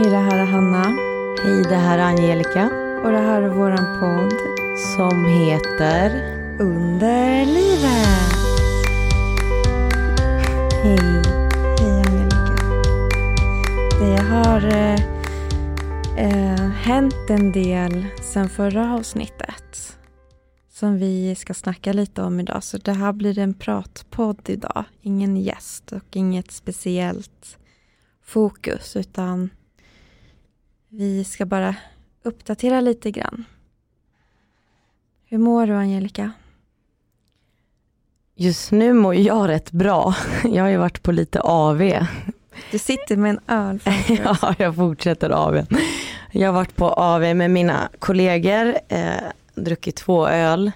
[0.00, 0.84] Hej, det här är Hanna.
[1.42, 2.70] Hej, det här är Angelica
[3.04, 4.34] Och det här är våran podd
[4.96, 6.10] som heter
[6.60, 8.32] Under livet.
[10.82, 11.22] Hej.
[11.80, 12.54] Hej Angelica.
[14.00, 14.94] Det har eh,
[16.26, 19.98] eh, hänt en del sen förra avsnittet.
[20.72, 22.64] Som vi ska snacka lite om idag.
[22.64, 24.84] Så det här blir en pratpodd idag.
[25.02, 27.58] Ingen gäst och inget speciellt
[28.24, 28.96] fokus.
[28.96, 29.50] Utan
[30.90, 31.74] vi ska bara
[32.22, 33.44] uppdatera lite grann.
[35.24, 36.32] Hur mår du Angelica?
[38.34, 40.14] Just nu mår jag rätt bra.
[40.44, 41.92] Jag har ju varit på lite AV.
[42.70, 44.14] Du sitter med en öl framför.
[44.42, 45.64] Ja, jag fortsätter AV.
[46.32, 49.14] Jag har varit på AV med mina kollegor, eh,
[49.54, 50.72] druckit två öl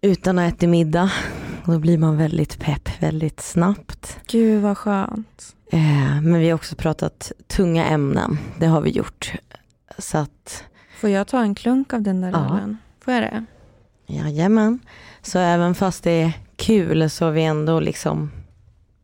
[0.00, 1.12] utan att äta middag.
[1.66, 4.18] Då blir man väldigt pepp väldigt snabbt.
[4.26, 5.56] Gud vad skönt.
[5.74, 8.38] Eh, men vi har också pratat tunga ämnen.
[8.58, 9.32] Det har vi gjort.
[9.98, 10.64] Så att,
[11.00, 12.38] Får jag ta en klunk av den där Ja.
[12.56, 12.78] ölen?
[13.04, 13.44] Får jag det?
[14.06, 14.78] jajamän.
[15.22, 18.30] Så även fast det är kul så har vi ändå liksom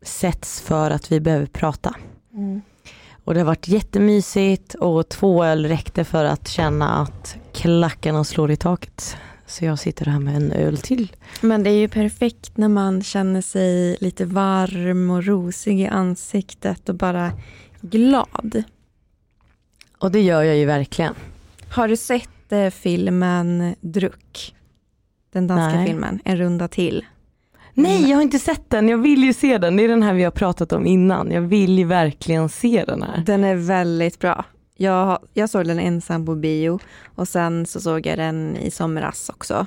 [0.01, 1.95] setts för att vi behöver prata.
[3.23, 8.51] Och det har varit jättemysigt och två öl räckte för att känna att klackarna slår
[8.51, 9.17] i taket.
[9.51, 11.11] Så jag sitter här med en öl till.
[11.41, 16.89] Men det är ju perfekt när man känner sig lite varm och rosig i ansiktet
[16.89, 17.31] och bara
[17.81, 18.63] glad.
[19.97, 21.13] Och det gör jag ju verkligen.
[21.69, 24.55] Har du sett eh, filmen Druck?
[25.33, 25.87] Den danska Nej.
[25.87, 27.05] filmen, En runda till.
[27.73, 28.89] Nej, jag har inte sett den.
[28.89, 29.77] Jag vill ju se den.
[29.77, 31.31] Det är den här vi har pratat om innan.
[31.31, 33.23] Jag vill ju verkligen se den här.
[33.25, 34.45] Den är väldigt bra.
[34.81, 36.79] Jag, jag såg den ensam på bio
[37.15, 39.65] och sen så såg jag den i somras också.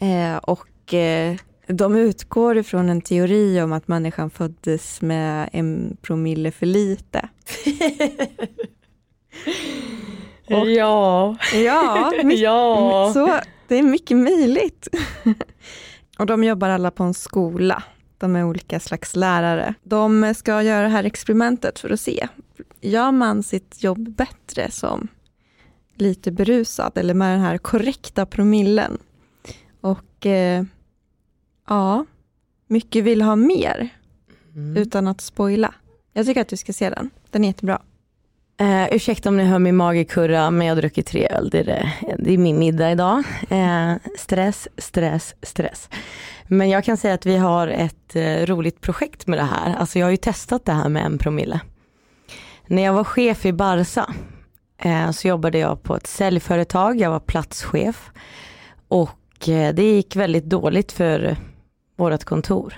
[0.00, 6.50] Eh, och eh, de utgår ifrån en teori om att människan föddes med en promille
[6.50, 7.28] för lite.
[10.50, 11.36] Och- ja.
[11.54, 13.10] Ja, mycket, ja.
[13.14, 13.38] så,
[13.68, 14.88] det är mycket möjligt.
[16.18, 17.82] och de jobbar alla på en skola.
[18.18, 19.74] De är olika slags lärare.
[19.82, 22.28] De ska göra det här experimentet för att se,
[22.82, 25.08] gör man sitt jobb bättre som
[25.96, 28.98] lite berusad eller med den här korrekta promillen?
[29.80, 30.64] Och eh,
[31.68, 32.04] ja,
[32.66, 33.88] mycket vill ha mer
[34.54, 34.76] Mm.
[34.76, 35.74] utan att spoila.
[36.12, 37.82] Jag tycker att du ska se den, den är jättebra.
[38.60, 41.48] Eh, ursäkta om ni hör min mage kurra, men jag har druckit tre öl.
[41.50, 41.92] Det är, det.
[42.18, 43.22] Det är min middag idag.
[43.50, 45.88] Eh, stress, stress, stress.
[46.48, 49.74] Men jag kan säga att vi har ett eh, roligt projekt med det här.
[49.76, 51.60] Alltså jag har ju testat det här med en promille.
[52.72, 54.14] När jag var chef i Barsa
[54.78, 57.00] eh, så jobbade jag på ett säljföretag.
[57.00, 58.10] Jag var platschef.
[58.88, 61.36] Och eh, det gick väldigt dåligt för
[61.96, 62.74] vårt kontor.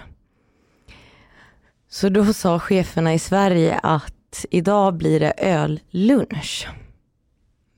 [1.88, 6.68] Så då sa cheferna i Sverige att idag blir det öllunch.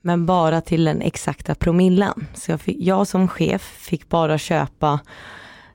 [0.01, 2.27] Men bara till den exakta promillan.
[2.33, 4.99] Så jag, fick, jag som chef fick bara köpa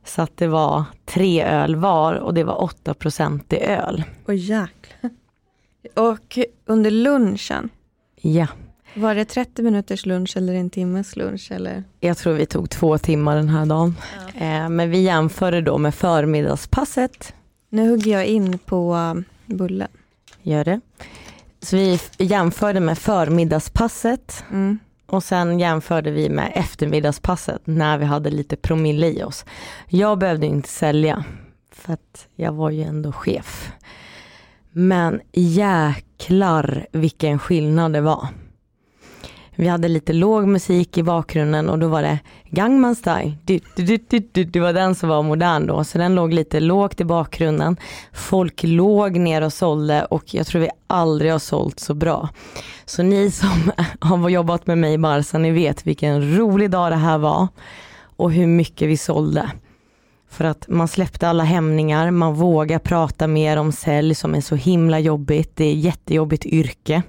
[0.04, 4.04] så att det var tre öl var och det var 8% i öl.
[4.26, 4.81] Och jäklar.
[5.94, 7.70] Och under lunchen,
[8.20, 8.47] Ja,
[8.94, 11.53] var det 30 minuters lunch eller en timmes lunch?
[11.53, 11.84] Eller?
[12.00, 13.97] jag tror vi tog två timmar den här dagen.
[14.34, 17.34] Eh, men vi jämförde då med förmiddagspasset.
[17.69, 19.88] Nu hugger jag in på um, bullen.
[20.42, 20.80] Gör det.
[21.60, 24.78] Så vi jämförde med förmiddagspasset Mm.
[25.06, 29.44] Och sen jämförde vi med eftermiddagspasset när vi hade lite promille i oss.
[29.88, 31.24] Jag behövde inte sälja
[31.72, 33.72] för att jag var ju ändå chef.
[34.72, 38.28] Men jäklar vilken skillnad det var.
[39.56, 42.19] Vi hade lite låg musik i bakgrunden och då var det
[42.50, 43.33] Gangnam style.
[43.44, 44.44] Du, du, du, du, du.
[44.44, 47.77] Det var den som var modern då, så den låg lite lågt i bakgrunden.
[48.12, 52.28] Folk låg ner och sålde och jag tror vi aldrig har sålt så bra.
[52.84, 56.97] Så ni som har jobbat med mig i Barca, ni vet vilken rolig dag det
[56.97, 57.49] här var
[58.16, 59.51] och hur mycket vi sålde.
[60.32, 64.54] För att man släppte alla hämningar, man vågar prata mer om sälj som är så
[64.54, 65.56] himla jobbigt.
[65.56, 67.02] Det är jättejobbigt yrke.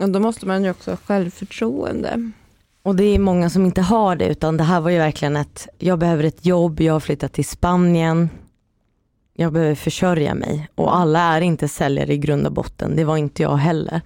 [0.00, 2.30] Och då måste man ju också ha självförtroende.
[2.82, 5.68] Och det är många som inte har det utan det här var ju verkligen ett,
[5.78, 8.30] jag behöver ett jobb, jag har flyttat till Spanien,
[9.34, 10.68] jag behöver försörja mig.
[10.74, 14.00] Och alla är inte säljare i grund och botten, det var inte jag heller.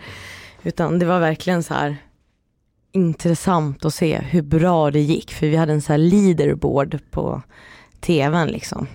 [0.62, 1.96] Utan det var verkligen så här
[2.92, 5.32] intressant att se hur bra det gick.
[5.32, 7.42] För vi hade en så här leaderboard på
[8.00, 8.86] tvn liksom.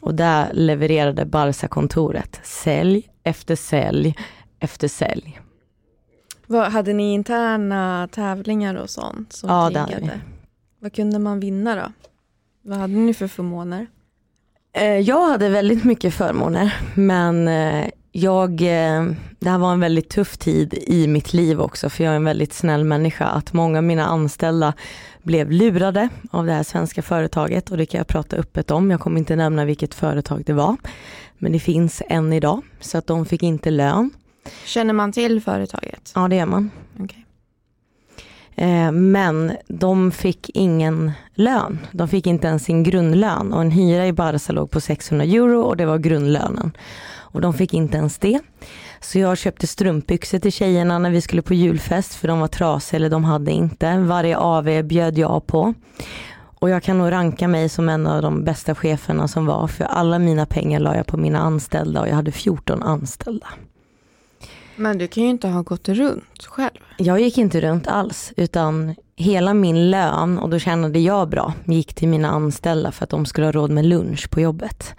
[0.00, 4.16] Och där levererade Barca-kontoret sälj efter sälj
[4.60, 5.40] efter sälj.
[6.46, 9.32] Vad, hade ni interna tävlingar och sånt?
[9.32, 10.20] Som Ja, det hade triggade?
[10.80, 11.92] Vad kunde man vinna då?
[12.62, 13.86] Vad hade ni för förmåner?
[14.72, 19.06] Eh, Jag hade väldigt mycket förmåner men eh, jag, eh,
[19.40, 22.24] det här var en väldigt tuff tid i mitt liv också för jag är en
[22.24, 23.26] väldigt snäll människa.
[23.26, 24.72] Att många av mina anställda
[25.28, 28.90] blev lurade av det här svenska företaget och det kan jag prata öppet om.
[28.90, 30.76] Jag kommer inte nämna vilket företag det var.
[31.38, 34.10] Men det finns än idag så att de fick inte lön.
[34.64, 36.12] Känner man till företaget?
[36.14, 36.70] Ja det gör man.
[36.98, 37.22] Okay.
[38.54, 41.78] Eh, men de fick ingen lön.
[41.92, 45.60] De fick inte ens sin grundlön och en hyra i Barca låg på 600 euro
[45.60, 46.72] och det var grundlönen.
[47.10, 48.40] Och de fick inte ens det.
[49.00, 52.96] Så jag köpte strumpbyxor till tjejerna när vi skulle på julfest för de var trasiga
[52.96, 53.98] eller de hade inte.
[53.98, 55.74] Varje AV bjöd jag på.
[56.60, 59.84] Och jag kan nog ranka mig som en av de bästa cheferna som var för
[59.84, 63.46] alla mina pengar la jag på mina anställda och jag hade 14 anställda.
[64.76, 66.78] Men du kan ju inte ha gått runt själv.
[66.96, 71.94] Jag gick inte runt alls utan hela min lön och då tjänade jag bra gick
[71.94, 74.94] till mina anställda för att de skulle ha råd med lunch på jobbet.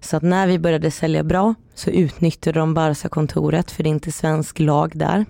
[0.00, 4.12] Så att när vi började sälja bra så utnyttjade de Barca-kontoret för det är inte
[4.12, 5.26] svensk lag där.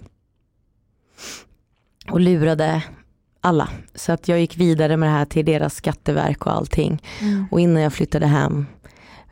[2.11, 2.83] Och lurade
[3.41, 3.69] alla.
[3.95, 7.03] Så att jag gick vidare med det här till deras skatteverk och allting.
[7.21, 7.47] Mm.
[7.51, 8.67] Och innan jag flyttade hem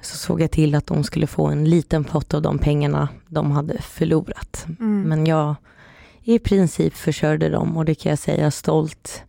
[0.00, 3.50] så såg jag till att de skulle få en liten pott av de pengarna de
[3.50, 4.66] hade förlorat.
[4.80, 5.02] Mm.
[5.02, 5.54] Men jag
[6.22, 9.22] i princip försörjde dem och det kan jag säga stolt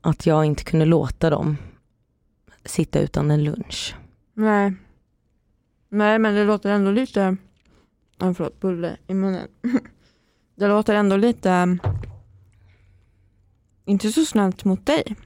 [0.00, 1.56] att jag inte kunde låta dem
[2.64, 3.94] sitta utan en lunch.
[4.34, 4.72] Nej.
[5.94, 7.36] Nej men det låter ändå lite,
[8.20, 9.48] oh, förlåt, bulle i munnen.
[10.54, 11.78] Det låter ändå lite,
[13.84, 15.16] inte så snällt mot dig.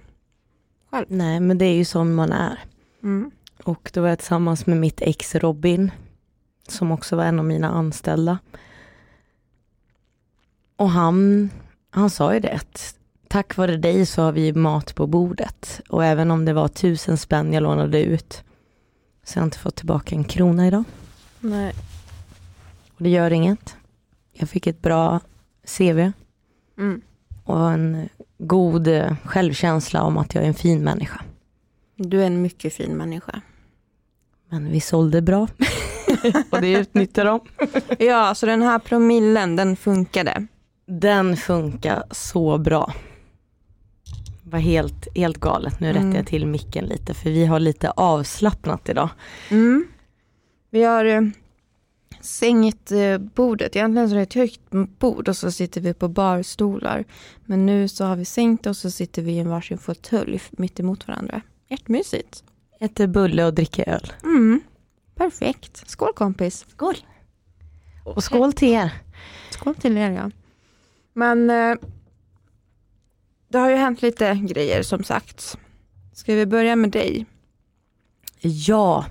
[0.91, 1.07] Själv.
[1.09, 2.59] Nej men det är ju som man är.
[3.03, 3.31] Mm.
[3.65, 5.91] Och då var jag tillsammans med mitt ex Robin,
[6.69, 8.39] som också var en av mina anställda.
[10.77, 11.51] Och han,
[11.91, 12.99] han sa ju det, att
[13.29, 15.81] tack vare dig så har vi mat på bordet.
[15.89, 18.45] Och även om det var tusen spänn jag lånade ut,
[19.27, 20.85] så har jag inte fått tillbaka en krona idag.
[21.41, 21.75] Nej.
[22.97, 23.77] Och det gör inget.
[24.33, 25.21] Jag fick ett bra
[25.79, 26.13] CV.
[26.79, 27.01] Mm.
[27.45, 28.09] Och en
[28.39, 28.89] god
[29.25, 31.21] självkänsla om att jag är en fin människa.
[31.97, 33.41] Du är en mycket fin människa.
[34.49, 35.49] Men vi sålde bra.
[36.51, 37.41] och det utnyttjar de.
[37.99, 40.47] ja, så den här promillen, den funkade?
[40.87, 42.93] Den funkar så bra.
[44.51, 45.81] Var helt, helt galet.
[45.81, 46.03] Nu mm.
[46.03, 49.09] rättar jag till micken lite för vi har lite avslappnat idag.
[49.51, 49.87] Mm.
[50.71, 51.21] Vi har eh,
[52.21, 53.77] sänkt eh, bordet.
[53.77, 54.61] Egentligen så är det ett högt
[54.99, 57.05] bord och så sitter vi på barstolar.
[57.45, 60.81] Men nu så har vi sänkt och så sitter vi i en varsin fåtölj mitt
[60.81, 61.41] emot varandra.
[61.69, 62.45] Jättemysigt.
[62.81, 64.13] Äter bulle och dricker öl.
[64.25, 64.61] Mm.
[65.15, 65.91] Perfekt.
[65.91, 66.67] Skål kompis.
[66.69, 66.97] Skål.
[68.05, 68.93] Och skål till er.
[69.51, 70.31] Skål till er ja.
[71.13, 71.77] Men eh,
[73.49, 75.59] det har ju hänt lite grejer som sagt.
[76.13, 77.27] Ska vi börja med dig?
[78.41, 79.05] Ja.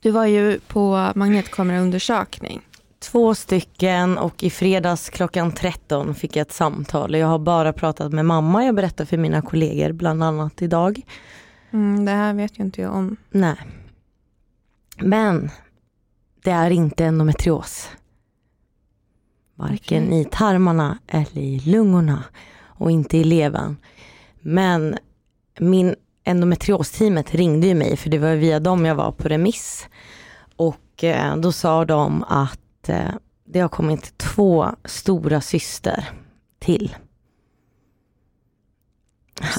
[0.00, 2.60] Du var ju på magnetkameraundersökning.
[2.98, 7.14] Två stycken och i fredags klockan 13 fick jag ett samtal.
[7.14, 11.02] Jag har bara pratat med mamma, jag berättar för mina kollegor bland annat idag.
[11.70, 13.16] Mm, det här vet ju inte jag om.
[13.30, 13.56] Nej.
[14.98, 15.50] Men
[16.42, 17.88] det är inte endometrios.
[19.54, 20.20] Varken okay.
[20.20, 22.24] i tarmarna eller i lungorna
[22.80, 23.76] och inte i levern.
[24.40, 24.96] Men
[25.58, 25.94] min
[26.24, 29.88] endometriosteamet ringde ju mig för det var via dem jag var på remiss.
[30.56, 33.14] Och eh, då sa de att eh,
[33.44, 36.10] det har kommit två stora syster
[36.58, 36.96] till.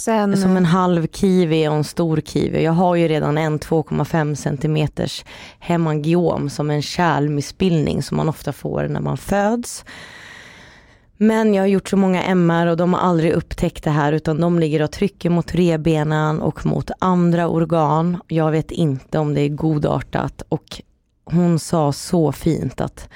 [0.01, 0.37] Sen...
[0.37, 2.63] Som en halv kiwi och en stor kiwi.
[2.63, 5.25] Jag har ju redan en 2,5 centimeters
[5.59, 9.85] hemangiom som en kärlmissbildning som man ofta får när man föds.
[11.23, 14.41] Men jag har gjort så många MR och de har aldrig upptäckt det här utan
[14.41, 18.21] de ligger och trycker mot rebenen och mot andra organ.
[18.27, 20.81] Jag vet inte om det är godartat och
[21.25, 23.09] hon sa så fint att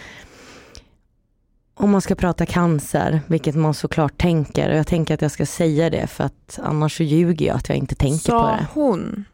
[1.74, 5.46] om man ska prata cancer, vilket man såklart tänker, och jag tänker att jag ska
[5.46, 8.68] säga det för att annars så ljuger jag att jag inte tänker Sa på det.
[8.74, 9.26] Sa hon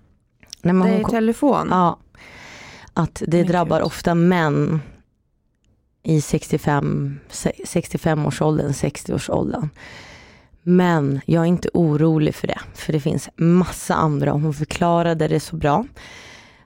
[0.62, 1.68] Nej, men det hon, i telefon?
[1.72, 2.00] Ja.
[2.94, 3.86] Att det men drabbar Gud.
[3.86, 4.82] ofta män
[6.04, 9.70] i 65, 65-årsåldern, 60-årsåldern.
[10.64, 14.32] Men jag är inte orolig för det, för det finns massa andra.
[14.32, 15.86] Hon förklarade det så bra.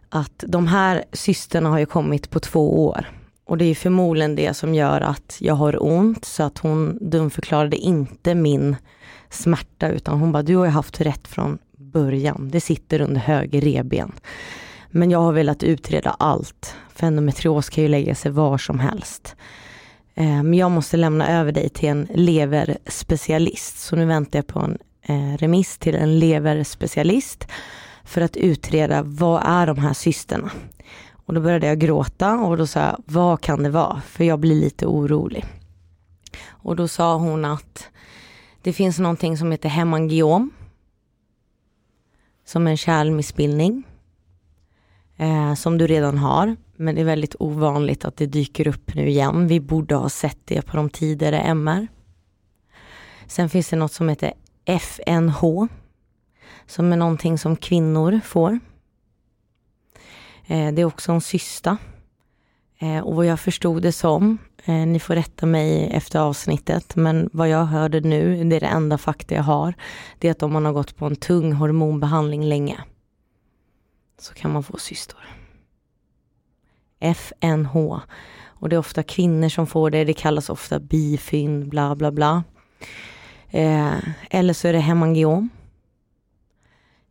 [0.10, 3.10] Att de här systerna har ju kommit på två år.
[3.46, 7.78] Och det är förmodligen det som gör att jag har ont så att hon dumförklarade
[7.78, 8.76] inte min
[9.30, 12.50] smärta utan hon bara, du har ju haft rätt från början.
[12.52, 14.12] Det sitter under höger reben.
[14.98, 16.76] Men jag har velat utreda allt.
[16.90, 19.36] För endometrios kan ju lägga sig var som helst.
[20.14, 23.80] Eh, men jag måste lämna över dig till en leverspecialist.
[23.80, 27.48] Så nu väntar jag på en eh, remiss till en leverspecialist
[28.04, 30.52] för att utreda vad är de här cysterna.
[31.12, 34.02] Och då började jag gråta och då sa jag, vad kan det vara?
[34.02, 35.46] För jag blir lite orolig.
[36.48, 37.88] Och då sa hon att
[38.62, 40.52] det finns någonting som heter hemangiom.
[42.46, 43.84] Som är en kärlmissbildning.
[45.18, 46.56] Eh, som du redan har.
[46.76, 49.48] Men det är väldigt ovanligt att det dyker upp nu igen.
[49.48, 51.88] Vi borde ha sett det på de tidigare MR.
[53.28, 54.34] Sen finns det något som heter
[54.66, 55.42] FNH.
[56.68, 58.60] Som är någonting som kvinnor får.
[60.48, 61.78] Eh, det är också en cysta.
[62.80, 67.30] Eh, och vad jag förstod det som, eh, ni får rätta mig efter avsnittet, men
[67.34, 69.74] vad jag hörde nu, det är det enda fakta jag har,
[70.20, 72.78] det är att om man har gått på en tung hormonbehandling länge,
[74.18, 75.20] så kan man få cystor.
[77.00, 77.76] FNH.
[78.44, 82.44] Och det är ofta kvinnor som får det, det kallas ofta bifynd, bla bla bla.
[83.50, 83.98] Eh,
[84.30, 85.50] eller så är det hemangiom.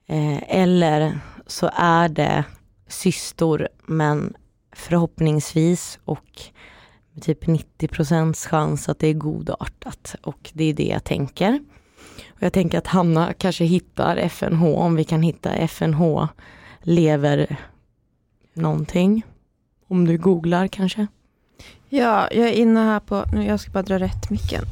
[0.07, 2.45] Eh, eller så är det
[2.87, 4.35] cystor men
[4.73, 6.43] förhoppningsvis och
[7.21, 11.61] typ 90 procents chans att det är godartat och det är det jag tänker.
[12.29, 16.29] Och jag tänker att Hanna kanske hittar FNH, om vi kan hitta FNH
[16.85, 17.61] lever
[18.55, 19.27] någonting.
[19.89, 21.07] Om du googlar kanske?
[21.89, 24.65] Ja, jag är inne här på, nu jag ska bara dra rätt micken.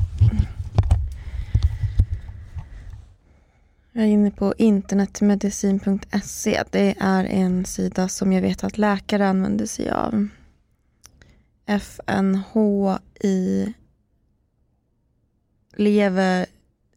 [3.92, 6.62] Jag är inne på internetmedicin.se.
[6.70, 10.28] Det är en sida som jag vet att läkare använder sig av.
[11.66, 13.72] FNHI
[15.76, 16.46] lever,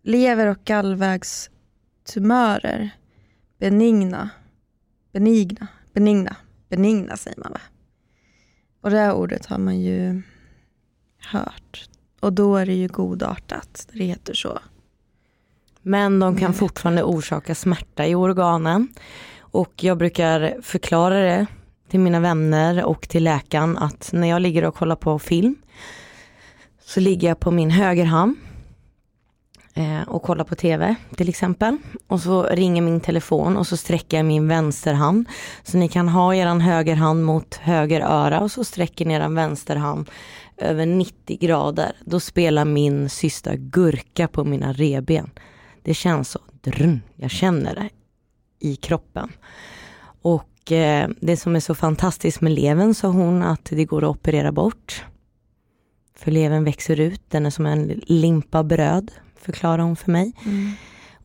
[0.01, 2.89] lever och gallvägstumörer.
[3.57, 4.29] Benigna.
[5.15, 5.67] Benigna.
[5.93, 6.35] Benigna.
[6.69, 7.59] Benigna säger man va?
[8.81, 10.21] Och det här ordet har man ju
[11.19, 11.89] hört.
[12.19, 13.87] Och då är det ju godartat.
[13.93, 14.59] Det heter så.
[15.81, 18.87] Men de kan fortfarande orsaka smärta i organen.
[19.39, 21.45] Och jag brukar förklara det
[21.89, 25.55] till mina vänner och till läkaren att när jag ligger och kollar på film
[26.81, 28.44] så ligger jag på min högerhand eh,
[29.77, 31.77] Eh, och kollar på tv till exempel.
[32.07, 35.25] Och så ringer min telefon och så sträcker jag min vänsterhand.
[35.63, 40.09] Så ni kan ha er högerhand mot höger öra och så sträcker ni er vänsterhand
[40.57, 41.95] över 90 grader.
[42.05, 45.29] Då spelar min sista gurka på mina reben.
[45.83, 47.89] Det känns så, drun, jag känner det
[48.59, 49.31] i kroppen.
[50.21, 54.09] Och eh, det som är så fantastiskt med levern sa hon att det går att
[54.09, 55.05] operera bort.
[56.17, 59.11] För levern växer ut, den är som en limpa bröd,
[59.45, 60.31] förklarar hon för mig.
[60.45, 60.71] Mm.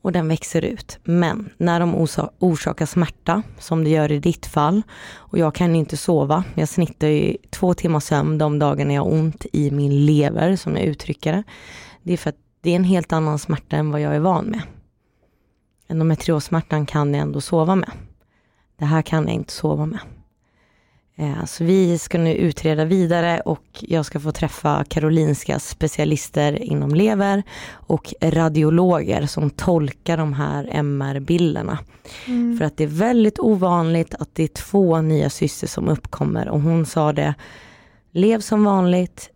[0.03, 0.99] Och den växer ut.
[1.05, 2.07] Men när de
[2.39, 7.09] orsakar smärta, som det gör i ditt fall, och jag kan inte sova, jag snittar
[7.09, 11.33] ju två timmar sömn de dagarna jag har ont i min lever, som jag uttrycker
[11.33, 11.43] det.
[12.03, 14.45] Det är för att det är en helt annan smärta än vad jag är van
[14.45, 14.63] med.
[15.89, 17.91] Endometriossmärtan kan jag ändå sova med.
[18.79, 20.01] Det här kan jag inte sova med.
[21.21, 26.95] Eh, så vi ska nu utreda vidare och jag ska få träffa Karolinska specialister inom
[26.95, 31.79] lever och radiologer som tolkar de här MR-bilderna.
[32.27, 32.59] Mm.
[32.59, 36.61] För att det är väldigt ovanligt att det är två nya syster som uppkommer och
[36.61, 37.35] hon sa det,
[38.11, 39.31] lev som vanligt,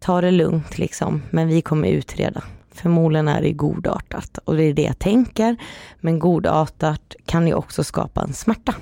[0.00, 2.42] ta det lugnt liksom, men vi kommer utreda.
[2.70, 5.56] Förmodligen är det godartat och det är det jag tänker.
[6.00, 8.74] Men godartat kan ju också skapa en smärta.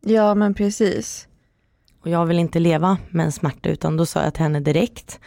[0.00, 1.27] Ja men precis.
[2.00, 5.20] Och jag vill inte leva med en smärta utan då sa jag till henne direkt.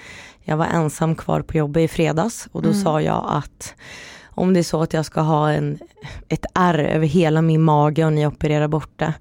[0.44, 2.82] Jag var ensam kvar på jobbet i fredags och då mm.
[2.82, 3.76] sa jag att
[4.24, 5.80] om det är så att jag ska ha en,
[6.28, 9.14] ett ärr över hela min mage och ni opererar bort det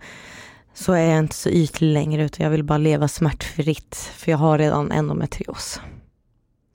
[0.74, 4.38] så är jag inte så ytlig längre utan jag vill bara leva smärtfritt för jag
[4.38, 5.80] har redan endometrios.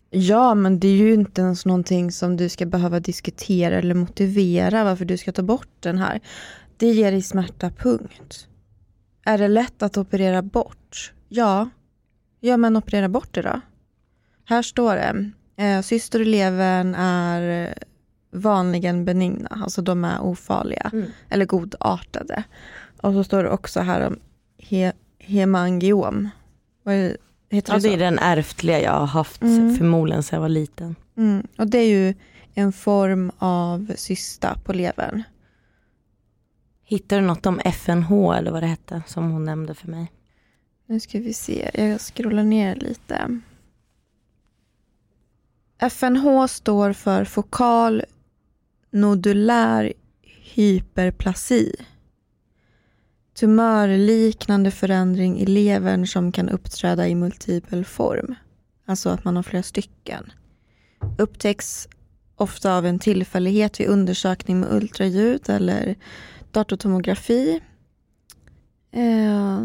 [0.10, 4.84] Ja, men det är ju inte ens någonting som du ska behöva diskutera eller motivera
[4.84, 6.22] varför du ska ta bort den här.
[6.78, 8.48] Det ger dig smärta, punkt.
[9.28, 11.14] Är det lätt att operera bort?
[11.30, 11.70] Ja.
[12.40, 13.62] Ja, men operera bort det då.
[14.46, 15.32] Här står det.
[15.64, 17.74] Eh, syster i levern är
[18.32, 21.12] vanligen benigna, alltså de är ofarliga mm.
[21.30, 22.44] eller godartade.
[23.02, 24.20] Och så står det också här om
[24.58, 26.30] he hemangiom.
[26.84, 27.16] Vad
[27.50, 29.76] Heter ja, det, det är den ärftliga jag har haft mm.
[29.76, 30.96] förmodligen sedan jag var liten.
[31.18, 31.48] Mm.
[31.58, 32.14] Och det är ju
[32.54, 35.24] en form av cysta på levern.
[36.86, 40.12] Hittar du något om FNH eller vad det hette som hon nämnde för mig?
[40.86, 43.40] Nu ska vi se, jag scrollar ner lite.
[45.78, 48.04] FNH står för fokal
[48.92, 49.94] nodulär
[50.54, 51.76] hyperplasi
[53.36, 58.36] tumörliknande förändring i levern som kan uppträda i multipel form.
[58.86, 60.32] Alltså att man har flera stycken.
[61.18, 61.88] Upptäcks
[62.36, 65.96] ofta av en tillfällighet vid undersökning med ultraljud eller
[66.56, 67.62] datortomografi.
[68.92, 69.62] Eh,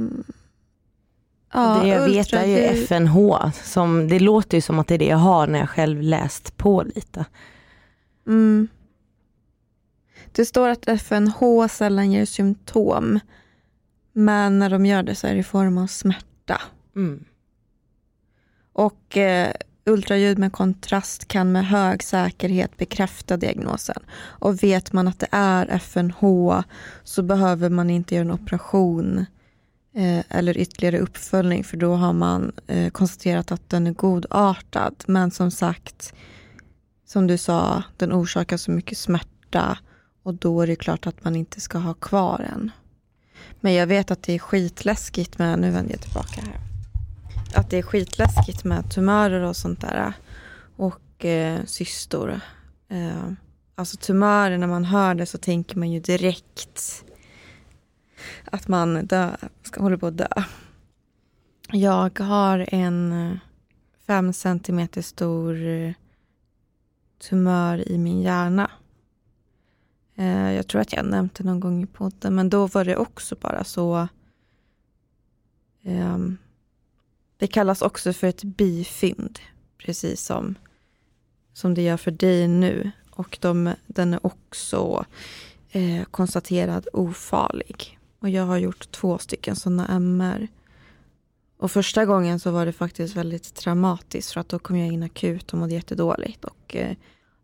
[1.52, 3.50] Ja, det jag vet är ju FNH.
[3.52, 6.56] Som, det låter ju som att det är det jag har när jag själv läst
[6.56, 7.24] på lite.
[8.26, 8.68] Mm.
[10.32, 13.20] Det står att FNH sällan ger symptom.
[14.12, 16.60] Men när de gör det så är det i form av smärta.
[16.96, 17.24] Mm.
[18.72, 19.52] Och eh,
[19.90, 24.02] ultraljud med kontrast kan med hög säkerhet bekräfta diagnosen.
[24.12, 26.22] Och vet man att det är FNH
[27.04, 29.18] så behöver man inte göra en operation
[29.94, 34.94] eh, eller ytterligare uppföljning för då har man eh, konstaterat att den är godartad.
[35.06, 36.14] Men som sagt,
[37.06, 39.78] som du sa, den orsakar så mycket smärta
[40.22, 42.70] och då är det klart att man inte ska ha kvar den.
[43.60, 46.69] Men jag vet att det är skitläskigt men nu vänder jag tillbaka här
[47.54, 50.12] att det är skitläskigt med tumörer och sånt där.
[50.76, 52.40] Och eh, cystor.
[52.88, 53.32] Eh,
[53.74, 57.04] alltså tumörer, när man hör det så tänker man ju direkt
[58.44, 60.28] att man dö, ska, håller på att dö.
[61.72, 63.36] Jag har en eh,
[64.06, 65.92] fem centimeter stor eh,
[67.28, 68.70] tumör i min hjärna.
[70.16, 72.96] Eh, jag tror att jag nämnt det någon gång i podden, men då var det
[72.96, 74.08] också bara så
[75.84, 76.38] um,
[77.40, 79.38] det kallas också för ett bifynd,
[79.78, 80.54] precis som,
[81.52, 82.90] som det gör för dig nu.
[83.10, 85.04] Och de, den är också
[85.70, 87.98] eh, konstaterad ofarlig.
[88.18, 90.48] Och jag har gjort två stycken sådana MR.
[91.58, 95.02] Och första gången så var det faktiskt väldigt traumatiskt för att då kom jag in
[95.02, 96.96] akut och mådde jättedåligt och eh,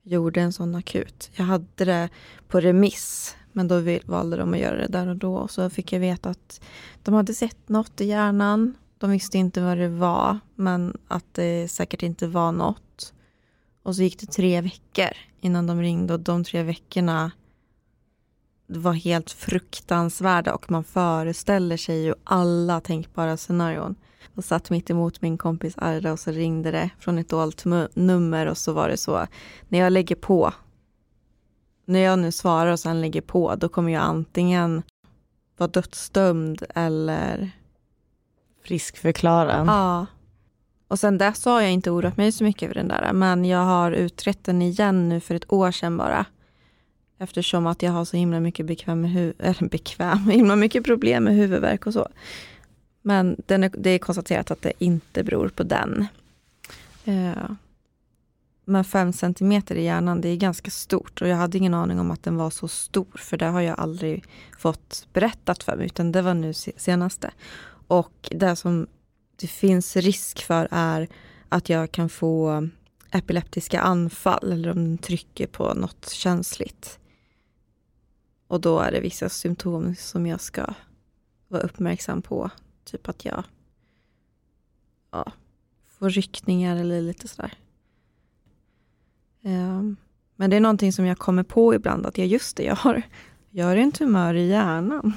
[0.02, 1.30] gjorde en sån akut.
[1.32, 2.08] Jag hade det
[2.48, 5.92] på remiss men då valde de att göra det där och då och så fick
[5.92, 6.60] jag veta att
[7.02, 11.68] de hade sett något i hjärnan de visste inte vad det var, men att det
[11.68, 13.12] säkert inte var något.
[13.82, 15.10] Och så gick det tre veckor
[15.40, 17.30] innan de ringde och de tre veckorna
[18.66, 23.94] var helt fruktansvärda och man föreställer sig ju alla tänkbara scenarion.
[24.34, 28.46] Jag satt mitt emot min kompis Arda och så ringde det från ett dolt nummer
[28.46, 29.26] och så var det så,
[29.68, 30.52] när jag lägger på,
[31.84, 34.82] när jag nu svarar och sen lägger på, då kommer jag antingen
[35.56, 37.50] vara dödsdömd eller
[38.66, 39.64] friskförklara.
[39.66, 40.06] Ja.
[40.88, 43.12] Och sen dess har jag inte oroat mig så mycket över den där.
[43.12, 46.26] Men jag har utrett den igen nu för ett år sedan bara.
[47.18, 51.34] Eftersom att jag har så himla mycket bekväm med eller bekväm, himla mycket problem med
[51.34, 52.08] huvudvärk och så.
[53.02, 56.06] Men den är, det är konstaterat att det inte beror på den.
[57.08, 57.50] Uh,
[58.64, 61.22] men fem centimeter i hjärnan, det är ganska stort.
[61.22, 63.06] Och jag hade ingen aning om att den var så stor.
[63.14, 64.24] För det har jag aldrig
[64.58, 65.86] fått berättat för mig.
[65.86, 67.30] Utan det var nu senaste.
[67.86, 68.86] Och det som
[69.36, 71.08] det finns risk för är
[71.48, 72.68] att jag kan få
[73.10, 76.98] epileptiska anfall eller om den trycker på något känsligt.
[78.46, 80.74] Och då är det vissa symptom som jag ska
[81.48, 82.50] vara uppmärksam på.
[82.84, 83.44] Typ att jag
[85.10, 85.32] ja,
[85.98, 87.54] får ryckningar eller lite sådär.
[89.42, 89.96] Um,
[90.36, 93.02] men det är någonting som jag kommer på ibland att jag just det, jag har,
[93.50, 95.12] jag har en tumör i hjärnan.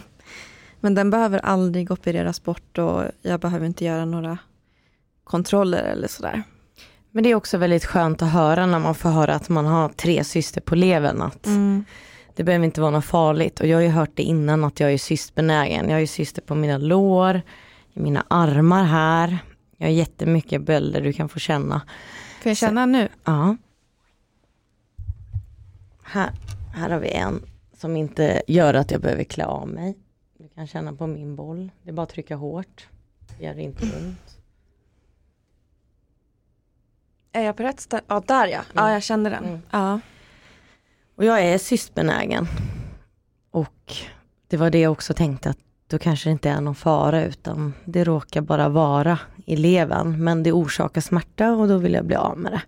[0.80, 4.38] Men den behöver aldrig opereras bort och jag behöver inte göra några
[5.24, 6.44] kontroller eller sådär.
[7.12, 9.90] Men det är också väldigt skönt att höra när man får höra att man har
[9.90, 11.22] tre syster på levern.
[11.22, 11.86] Att mm.
[12.36, 14.94] Det behöver inte vara något farligt och jag har ju hört det innan att jag
[14.94, 15.86] är cystbenägen.
[15.86, 17.42] Jag har ju syster på mina lår,
[17.94, 19.38] i mina armar här.
[19.78, 21.82] Jag har jättemycket bölder du kan få känna.
[22.42, 23.08] Får jag känna nu?
[23.24, 23.58] Ja.
[26.04, 26.30] Här,
[26.76, 27.42] här har vi en
[27.78, 29.98] som inte gör att jag behöver klä av mig.
[30.60, 31.72] Kan känna på min boll.
[31.84, 32.88] Det är bara att trycka hårt.
[33.38, 34.38] Det gör inte ont.
[37.32, 38.04] Är jag på rätt ställe?
[38.08, 38.62] Ja, där ja.
[38.74, 38.94] Ja, mm.
[38.94, 39.46] jag kände den.
[39.46, 39.62] Mm.
[39.72, 40.00] Ja.
[41.16, 42.48] Och jag är cystbenägen.
[43.52, 43.94] Och
[44.48, 47.74] det var det jag också tänkte att då kanske det inte är någon fara utan
[47.86, 50.24] det råkar bara vara i levern.
[50.24, 52.62] Men det orsakar smärta och då vill jag bli av med det.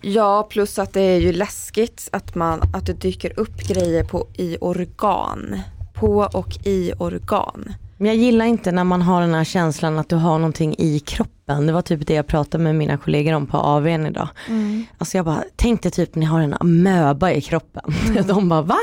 [0.00, 4.26] Ja, plus att det är ju läskigt att, man, att det dyker upp grejer på,
[4.34, 5.62] i organ
[6.02, 7.74] på och i organ.
[7.96, 10.98] Men jag gillar inte när man har den här känslan att du har någonting i
[10.98, 11.66] kroppen.
[11.66, 14.28] Det var typ det jag pratade med mina kollegor om på AWn idag.
[14.48, 14.84] Mm.
[14.98, 17.82] Alltså jag bara, tänk dig typ ni har en amöba i kroppen.
[18.08, 18.26] Mm.
[18.26, 18.78] De bara, va?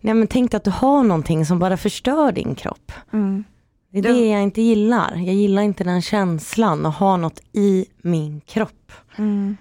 [0.00, 2.92] Nej men tänk att du har någonting som bara förstör din kropp.
[3.12, 3.44] Mm.
[3.92, 5.12] Det är det jag inte gillar.
[5.16, 8.92] Jag gillar inte den känslan att ha något i min kropp.
[9.18, 9.56] Mm.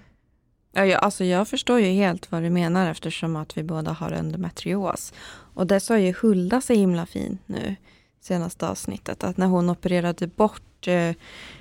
[0.74, 4.12] Ja, jag, alltså jag förstår ju helt vad du menar eftersom att vi båda har
[4.12, 5.14] endometrios.
[5.60, 7.76] Och det sa ju Hulda så himla fint nu
[8.22, 11.15] senaste avsnittet att när hon opererade bort eh,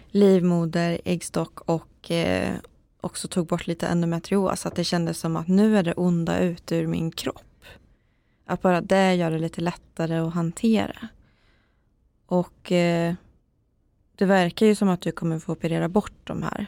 [0.08, 2.54] livmoder, äggstock och eh,
[3.00, 6.72] också tog bort lite endometrios att det kändes som att nu är det onda ut
[6.72, 7.64] ur min kropp.
[8.46, 11.08] Att bara det gör det lite lättare att hantera.
[12.26, 13.14] Och eh,
[14.16, 16.66] det verkar ju som att du kommer få operera bort de här.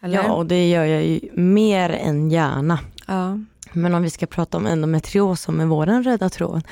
[0.00, 0.16] Eller?
[0.16, 2.80] Ja, och det gör jag ju mer än gärna.
[3.06, 3.38] ja.
[3.74, 6.62] Men om vi ska prata om endometrios som är våran röda tråd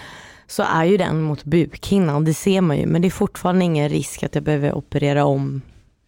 [0.47, 2.87] så är ju den mot bukhinnan, det ser man ju.
[2.87, 5.63] Men det är fortfarande ingen risk att jag behöver operera om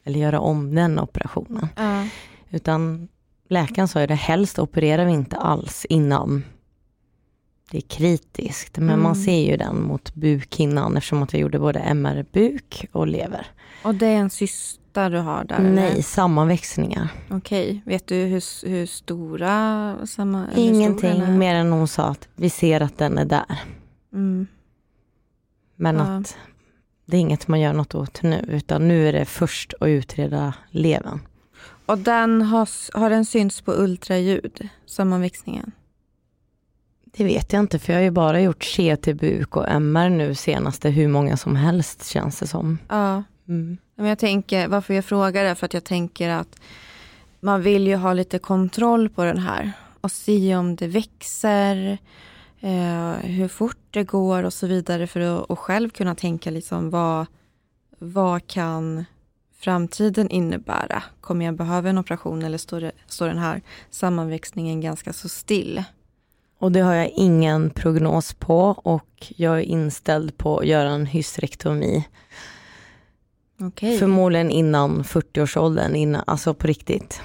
[0.04, 1.68] eller göra om den operationen.
[1.76, 2.07] Ja.
[2.50, 3.09] Utan
[3.48, 6.44] läkaren sa ju det, helst opererar vi inte alls innan
[7.70, 8.78] det är kritiskt.
[8.78, 9.24] Men man Mm.
[9.24, 13.46] ser ju den mot bukhinnan eftersom att jag gjorde både MR-buk och lever.
[13.83, 14.30] Och det är en
[14.94, 15.57] cysta du har där?
[15.57, 15.70] eller?
[15.70, 17.09] Nej, sammanväxningar.
[17.30, 22.04] Okej, vet du hur, hur stora samma, eller hur stor Ingenting mer än hon sa
[22.04, 23.59] att vi ser att den är där.
[24.12, 24.46] Mm.
[25.76, 26.02] Men Ja.
[26.02, 26.37] att
[27.07, 30.54] det är inget man gör något åt nu, utan nu är det först att utreda
[30.70, 31.20] levern.
[31.87, 35.72] Och den har, har den synts på ultraljud, sammanväxningen?
[37.16, 40.90] Det vet jag inte, för jag har ju bara gjort CT-buk och MR nu senaste,
[40.90, 42.78] hur många som helst känns det som.
[42.88, 43.22] Ja.
[43.48, 43.76] Mm.
[43.94, 46.61] Men jag tänker, varför jag frågar är för att jag tänker att
[47.40, 51.98] man vill ju ha lite kontroll på den här och se om det växer,
[52.61, 56.90] eh, hur fort det går och så vidare för att och själv kunna tänka liksom
[56.90, 57.26] vad,
[57.98, 59.04] vad kan
[59.59, 61.02] framtiden innebära?
[61.20, 65.83] Kommer jag behöva en operation eller står, det, står den här sammanväxningen ganska så still?
[66.59, 71.07] Och det har jag ingen prognos på och jag är inställd på att göra en
[71.07, 72.04] hysterektomi.
[73.61, 73.99] Okej.
[73.99, 77.21] Förmodligen innan 40-årsåldern, innan, alltså på riktigt.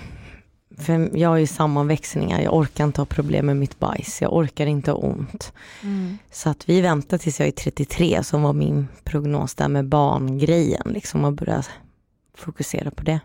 [0.78, 4.66] För jag har ju sammanväxningar, jag orkar inte ha problem med mitt bajs, jag orkar
[4.66, 5.54] inte ha ont.
[5.84, 6.18] Mm.
[6.32, 10.82] Så att vi väntar tills jag är 33 som var min prognos där med barngrejen,
[10.86, 11.64] liksom och börja
[12.38, 13.20] fokusera på det.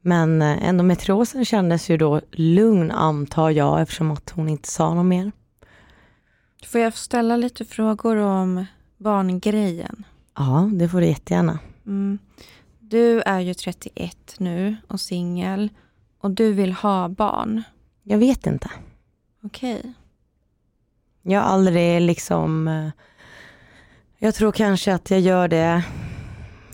[0.00, 5.06] Men eh, endometriosen kändes ju då lugn antar jag eftersom att hon inte sa något
[5.06, 5.32] mer.
[6.66, 10.04] Får jag ställa lite frågor om barngrejen?
[10.36, 11.58] Ja, det får du jättegärna.
[11.86, 12.18] Mm.
[12.80, 15.68] Du är ju 31 nu och singel
[16.20, 17.62] och du vill ha barn.
[18.02, 18.70] Jag vet inte.
[19.42, 19.92] Okej.
[21.22, 22.68] Jag har aldrig liksom...
[22.68, 22.88] eh,
[24.18, 25.82] Jag tror kanske att jag gör det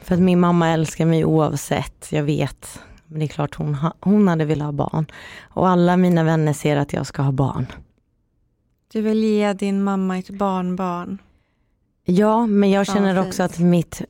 [0.02, 2.12] för att min mamma älskar mig oavsett.
[2.12, 2.80] Jag vet.
[3.06, 5.06] Men det är klart hon, ha, hon hade velat ha barn.
[5.42, 7.66] Och alla mina vänner ser att jag ska ha barn.
[8.92, 11.18] Du vill ge din mamma ett barnbarn.
[12.04, 14.02] Ja, men jag känner också att mitt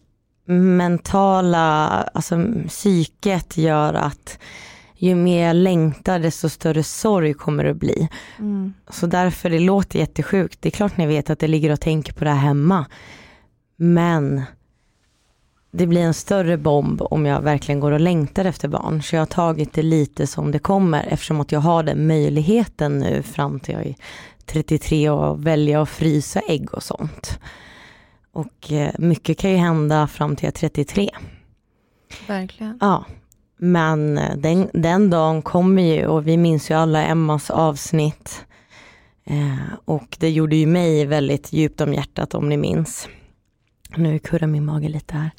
[0.45, 2.37] mentala, alltså
[2.69, 4.39] psyket gör att
[4.97, 8.09] ju mer jag längtar desto större sorg kommer det att bli.
[8.39, 8.75] Mm.
[8.91, 10.63] Så därför, det låter jättesjukt.
[10.63, 12.87] Det är klart ni vet att det ligger och tänker på det här hemma.
[13.77, 14.43] Men
[15.71, 19.03] det blir en större bomb om jag verkligen går och längtar efter barn.
[19.03, 22.99] Så jag har tagit det lite som det kommer eftersom att jag har den möjligheten
[22.99, 23.95] nu fram till jag är
[24.47, 27.39] 33 och välja att frysa ägg och sånt.
[28.33, 31.11] Och eh, mycket kan ju hända fram till jag är 33.
[32.27, 32.79] Verkligen.
[32.81, 33.05] Ja,
[33.57, 38.45] men eh, den, den dagen kommer ju och vi minns ju alla Emmas avsnitt.
[39.25, 43.09] Eh, och det gjorde ju mig väldigt djupt om hjärtat om ni minns.
[43.97, 45.31] Nu kurrar min mage lite här.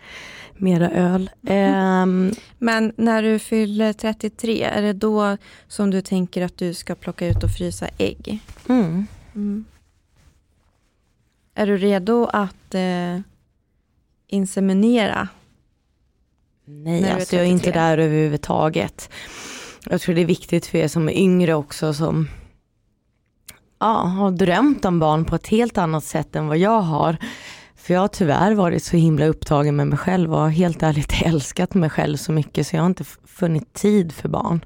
[0.54, 1.30] Mera öl.
[1.48, 6.96] Ehm, Men när du fyller 33, är det då som du tänker att du ska
[6.96, 8.40] plocka ut och frysa ägg?
[8.70, 9.08] mm.
[9.36, 9.66] Mm.
[11.56, 13.20] Är du redo att eh,
[14.28, 15.28] inseminera?
[16.66, 17.82] Nej, är alltså jag är inte 33.
[17.82, 19.10] där överhuvudtaget.
[19.90, 22.28] Jag tror det är viktigt för er som är yngre också som
[23.80, 27.18] ja, har drömt om barn på ett helt annat sätt än vad jag har.
[27.76, 31.22] För jag har tyvärr varit så himla upptagen med mig själv och har helt ärligt
[31.26, 34.66] älskat mig själv så mycket så jag har inte funnit tid för barn.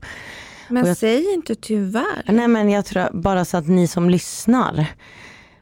[0.70, 2.24] Men jag- säg inte tyvärr.
[2.26, 4.86] Nej men jag tror bara så att ni som lyssnar,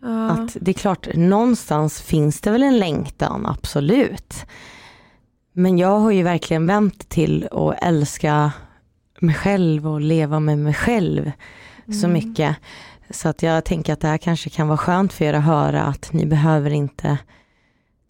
[0.05, 0.29] Ja.
[0.29, 4.45] att det är klart någonstans finns det väl en längtan, absolut.
[5.53, 8.51] Men jag har ju verkligen vänt till att älska
[9.19, 11.31] mig själv och leva med mig själv
[12.01, 12.13] så Mm.
[12.13, 12.55] mycket.
[13.09, 15.83] Så att jag tänker att det här kanske kan vara skönt för er att höra
[15.83, 17.17] att ni behöver inte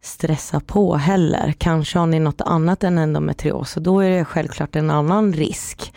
[0.01, 1.53] stressa på heller.
[1.57, 5.93] Kanske har ni något annat än endometrios och då är det självklart en annan risk.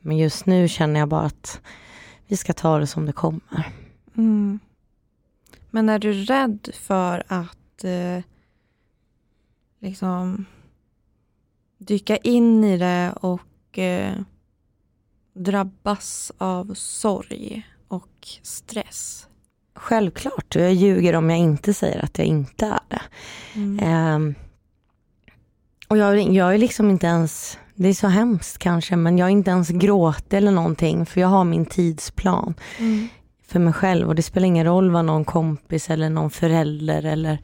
[0.00, 1.60] Men just nu känner jag bara att
[2.26, 3.68] vi ska ta det som det kommer.
[4.16, 4.58] Mm.
[5.70, 8.24] Men är du rädd för att eh,
[9.80, 10.44] liksom
[11.78, 14.14] dyka in i det och eh,
[15.34, 19.28] drabbas av sorg och stress?
[19.74, 23.02] Självklart, jag ljuger om jag inte säger att jag inte är det.
[23.54, 23.78] Mm.
[23.82, 24.34] Ehm,
[25.88, 29.32] och jag, jag är liksom inte ens, det är så hemskt kanske, men jag är
[29.32, 33.08] inte ens gråtit eller någonting för jag har min tidsplan Mm
[33.48, 37.38] för mig själv och det spelar ingen roll vad någon kompis eller någon förälder eller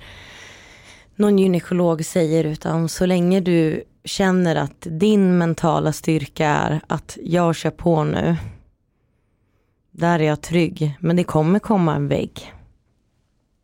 [1.16, 7.56] någon gynekolog säger utan så länge du känner att din mentala styrka är att jag
[7.56, 8.36] kör på nu.
[9.90, 10.96] Där är jag trygg.
[11.00, 12.52] Men det kommer komma en vägg.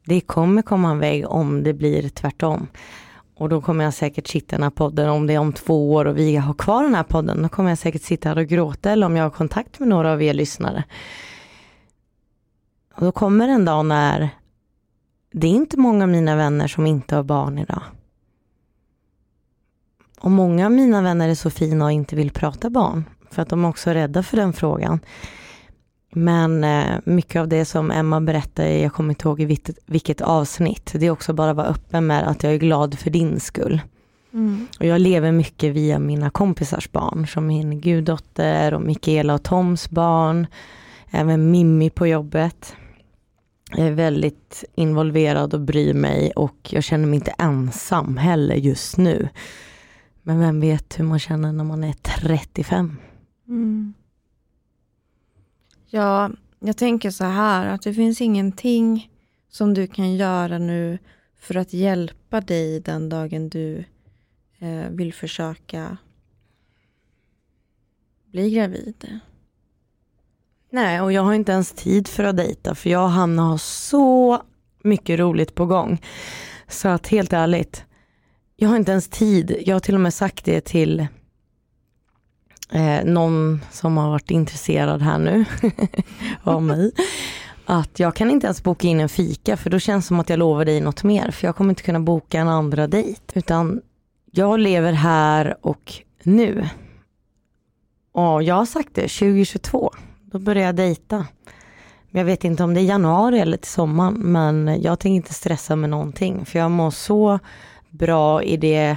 [0.07, 2.67] Det kommer komma en vägg om det blir tvärtom.
[3.37, 5.93] Och då kommer jag säkert sitta i den här podden, om det är om två
[5.93, 8.47] år och vi har kvar den här podden, då kommer jag säkert sitta här och
[8.47, 10.85] gråta eller om jag har kontakt med några av er lyssnare.
[13.01, 14.29] Och då kommer en dag när
[15.33, 17.83] det är inte många av mina vänner som inte har barn idag.
[20.21, 23.49] Och många av mina vänner är så fina och inte vill prata barn, för att
[23.49, 25.01] de är också rädda för den frågan.
[26.11, 30.21] Men eh, mycket av det som Emma berättade, jag kommer inte ihåg i vilket, vilket
[30.21, 33.41] avsnitt, det är också bara att vara öppen med att jag är glad för din
[33.41, 33.81] skull.
[34.33, 34.67] Mm.
[34.79, 39.91] Och jag lever mycket via mina kompisars barn, som min guddotter och Mikaela och Toms
[39.91, 40.47] barn,
[41.11, 42.77] även Mimmi på jobbet.
[43.71, 48.97] Jag är väldigt involverad och bryr mig och jag känner mig inte ensam heller just
[48.97, 49.29] nu.
[50.23, 52.97] Men vem vet hur man känner när man är 35?
[53.49, 53.95] Mm.
[55.87, 59.11] Ja, jag tänker så här att det finns ingenting
[59.49, 60.99] som du kan göra nu
[61.39, 63.85] för att hjälpa dig den dagen du
[64.59, 65.97] eh, vill försöka
[68.27, 69.21] bli gravid.
[70.73, 73.59] Nej, och jag har inte ens tid för att dejta för jag och Hanna har
[73.59, 74.43] så
[74.83, 76.03] mycket roligt på gång.
[76.69, 77.85] Så att helt ärligt,
[78.57, 79.57] jag har inte ens tid.
[79.67, 81.07] Jag har till och med sagt det till
[82.73, 85.45] eh, någon som har varit intresserad här nu
[86.43, 86.93] av mig.
[87.65, 90.31] Att jag kan inte ens boka in en fika för då känns det som att
[90.31, 91.31] jag lovar dig något mer.
[91.31, 93.21] För jag kommer inte kunna boka en andra dejt.
[93.35, 93.81] Utan
[94.33, 96.69] jag lever här och nu.
[98.13, 99.93] Och jag har sagt det, 2022,
[100.31, 101.27] då började jag dejta.
[102.11, 105.77] Jag vet inte om det är januari eller till sommaren men jag tänker inte stressa
[105.77, 107.39] med någonting för jag mår så
[107.91, 108.97] bra i det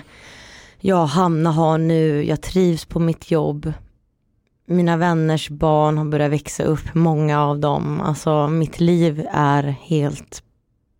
[0.79, 2.23] jag och Hanna har nu.
[2.23, 3.73] Jag trivs på mitt jobb.
[4.65, 8.01] Mina vänners barn har börjat växa upp, många av dem.
[8.01, 10.43] Alltså mitt liv är helt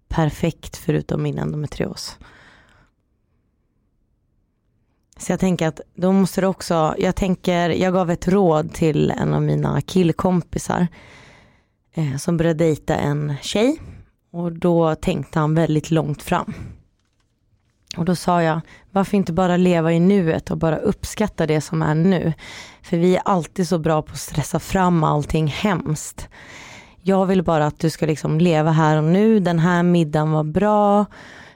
[0.08, 2.18] perfekt förutom min endometrios.
[5.24, 9.12] Så jag tänker att då måste det också, jag tänker, jag gav ett råd till
[9.12, 10.88] en av mina killkompisar
[11.94, 13.82] eh, som började dejta en tjej
[14.32, 16.54] och då tänkte han väldigt långt fram.
[17.98, 21.82] Och då sa jag, varför inte bara leva i nuet och bara uppskatta det som
[21.82, 22.34] är nu?
[22.82, 26.30] För vi är alltid så bra på att stressa fram allting hemskt.
[27.02, 30.44] Jag vill bara att du ska liksom leva här och nu, den här middagen var
[30.44, 31.06] bra,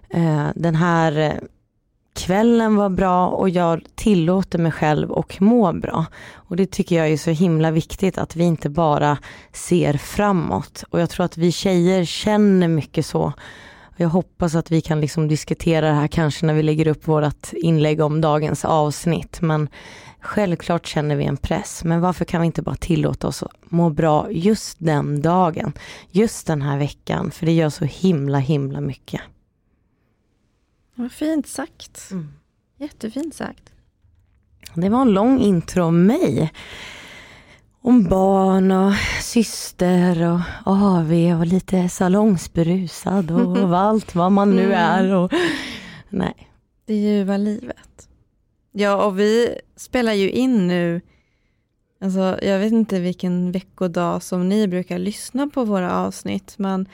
[0.09, 1.33] eh, den här eh,
[2.17, 6.05] kvällen var bra och jag tillåter mig själv och må bra.
[6.33, 9.17] Och det tycker jag är så himla viktigt att vi inte bara
[9.53, 10.83] ser framåt.
[10.89, 13.33] Och jag tror att vi tjejer känner mycket så
[13.99, 17.53] jag hoppas att vi kan liksom diskutera det här kanske när vi lägger upp vårt
[17.53, 19.41] inlägg om dagens avsnitt.
[19.41, 19.69] Men
[20.21, 21.83] självklart känner vi en press.
[21.83, 25.73] Men varför kan vi inte bara tillåta oss att må bra just den dagen?
[26.11, 27.31] Just den här veckan.
[27.31, 29.21] För det gör så himla himla mycket.
[30.97, 32.11] Vad fint sagt.
[32.11, 32.27] Mm.
[32.77, 33.71] Jättefint sagt.
[34.75, 36.51] Det var en lång intro om mig
[37.81, 44.77] om barn och syster och AV och lite salongsberusad och allt vad man nu mm.
[44.77, 45.15] är.
[45.15, 45.31] Och,
[46.09, 46.49] nej.
[46.85, 48.09] Det ljuva livet.
[48.71, 51.01] Ja, och vi spelar ju in nu,
[52.01, 56.87] alltså, jag vet inte vilken veckodag som ni brukar lyssna på våra avsnitt, men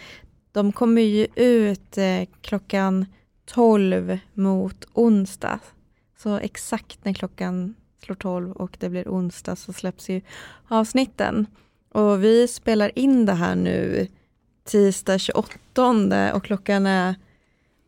[0.51, 3.05] de kommer ju ut eh, klockan
[3.45, 5.59] 12 mot onsdag.
[6.17, 10.21] Så exakt när klockan slår 12 och det blir onsdag så släpps ju
[10.67, 11.45] avsnitten.
[11.91, 14.07] Och vi spelar in det här nu
[14.63, 17.15] tisdag 28 och klockan är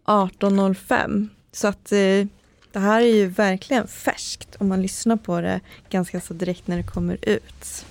[0.06, 1.28] 18.05.
[1.52, 2.28] Så att eh,
[2.72, 6.78] det här är ju verkligen färskt om man lyssnar på det ganska så direkt när
[6.78, 7.86] det kommer ut.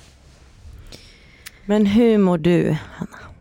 [1.65, 3.34] Men hur mår du, Hanna?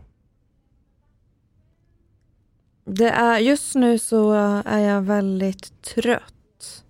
[2.84, 4.32] Det är, just nu så
[4.64, 6.84] är jag väldigt trött.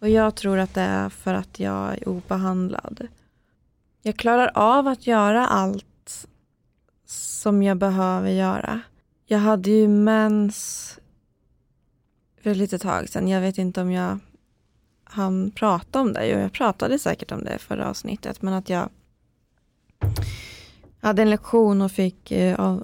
[0.00, 3.08] Och jag tror att det är för att jag är obehandlad.
[4.02, 6.26] Jag klarar av att göra allt
[7.06, 8.80] som jag behöver göra.
[9.26, 10.98] Jag hade ju mens
[12.42, 13.28] för ett litet tag sedan.
[13.28, 14.18] Jag vet inte om jag
[15.04, 16.26] hann prata om det.
[16.26, 18.42] Jo, Jag pratade säkert om det i förra avsnittet.
[18.42, 18.88] Men att jag
[21.00, 22.78] hade en lektion och fick eh,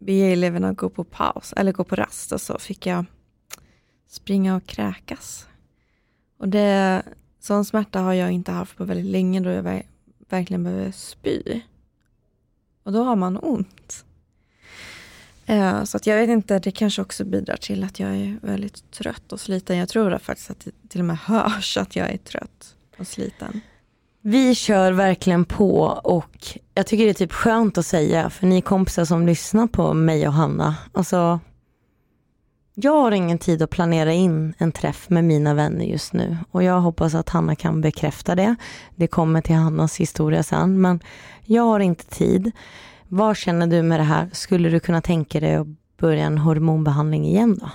[0.00, 3.04] be eleverna gå på paus, eller gå på rast och så fick jag
[4.08, 5.46] springa och kräkas.
[6.38, 7.02] Och det,
[7.40, 9.82] sån smärta har jag inte haft på väldigt länge då jag
[10.28, 11.60] verkligen behöver spy.
[12.82, 14.04] Och då har man ont.
[15.46, 18.90] Eh, så att jag vet inte, det kanske också bidrar till att jag är väldigt
[18.90, 19.76] trött och sliten.
[19.76, 23.60] Jag tror faktiskt att det till och med hörs att jag är trött och sliten.
[24.22, 28.60] Vi kör verkligen på och jag tycker det är typ skönt att säga för ni
[28.60, 30.76] kompisar som lyssnar på mig och Hanna.
[30.92, 31.40] Alltså,
[32.74, 36.62] jag har ingen tid att planera in en träff med mina vänner just nu och
[36.62, 38.56] jag hoppas att Hanna kan bekräfta det.
[38.96, 41.00] Det kommer till Hannas historia sen men
[41.44, 42.52] jag har inte tid.
[43.08, 44.30] Vad känner du med det här?
[44.32, 45.66] Skulle du kunna tänka dig att
[45.98, 47.70] börja en hormonbehandling igen då?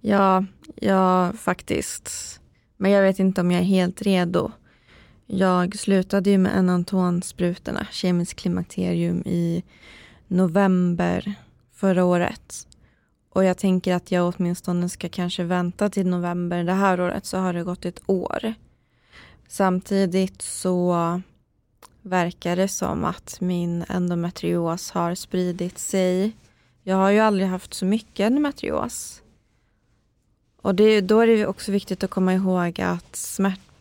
[0.00, 2.40] Ja, ja faktiskt.
[2.76, 4.50] Men jag vet inte om jag är helt redo.
[5.26, 9.62] Jag slutade ju med enantonsprutorna, kemiskt klimakterium, i
[10.28, 11.34] november
[11.72, 12.66] förra året.
[13.30, 17.38] Och jag tänker att jag åtminstone ska kanske vänta till november det här året så
[17.38, 18.54] har det gått ett år.
[19.48, 21.20] Samtidigt så
[22.02, 26.32] verkar det som att min endometrios har spridit sig.
[26.82, 29.22] Jag har ju aldrig haft så mycket endometrios.
[30.62, 33.16] Och det, då är det också viktigt att komma ihåg att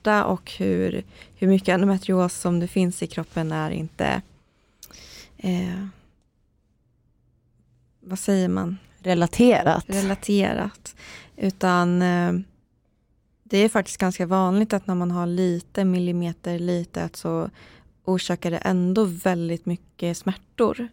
[0.04, 1.04] smärta och hur,
[1.36, 4.22] hur mycket endometrios som det finns i kroppen är inte
[5.38, 5.88] eh,
[8.02, 8.78] vad säger man?
[9.00, 9.86] Relaterat.
[9.88, 10.96] Relaterat.
[11.38, 12.34] Utan eh,
[13.44, 17.50] det är faktiskt ganska vanligt att när man har lite millimeter litet så
[18.06, 20.88] orsakar det ändå väldigt mycket smärtor.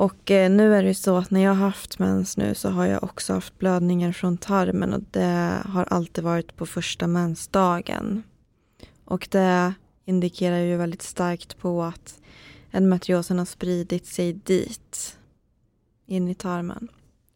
[0.00, 2.86] Och eh, nu är det så att när jag har haft mens nu så har
[2.86, 8.22] jag också haft blödningar från tarmen och det har alltid varit på första mensdagen.
[9.04, 12.20] Och det indikerar ju väldigt starkt på att
[12.70, 15.18] endometriosen har spridit sig dit.
[16.06, 16.88] In i tarmen.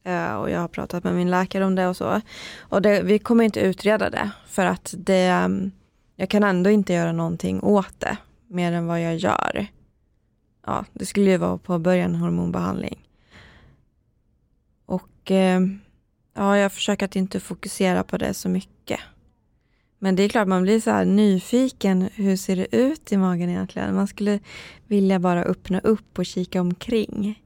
[0.05, 2.21] Eh, och jag har pratat med min läkare om det och så.
[2.59, 5.71] Och det, vi kommer inte utreda det för att det mm,
[6.17, 8.17] jag kan ändå inte göra någonting åt det
[8.49, 9.67] mer än vad jag gör.
[10.67, 13.09] Ja, det skulle ju vara på början hormonbehandling.
[14.87, 15.61] Och eh,
[16.35, 19.01] ja, jag försöker att inte fokusera på det så mycket.
[19.99, 23.51] Men det är klart man blir så här nyfiken, hur ser det ut i magen
[23.51, 23.95] egentligen?
[23.95, 24.41] Man skulle
[24.87, 27.43] vilja bara öppna upp och kika omkring.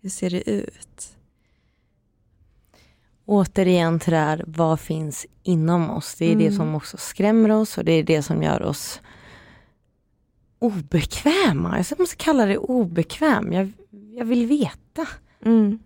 [0.00, 1.16] Hur ser det ut?
[3.30, 6.14] återigen till det här, vad finns inom oss?
[6.14, 6.44] Det är mm.
[6.44, 9.00] det som också skrämmer oss och det är det som gör oss
[10.60, 11.84] obekväma.
[11.90, 13.52] Jag måste kalla det obekväm.
[13.52, 15.08] Jag, jag vill veta.
[15.44, 15.78] Mm.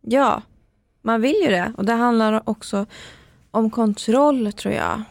[0.00, 0.42] Ja,
[1.02, 1.72] man vill ju det.
[1.76, 2.86] Och det handlar också
[3.50, 5.02] om kontroll tror jag.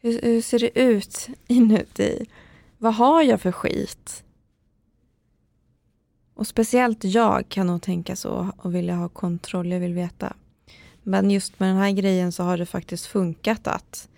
[0.00, 2.26] Hur, hur ser det ut inuti?
[2.78, 4.24] Vad har jag för skit?
[6.34, 10.32] Och speciellt jag kan nog tänka så och vilja ha kontroll, jag vill veta.
[11.02, 14.08] Men just med den här grejen så har det faktiskt funkat att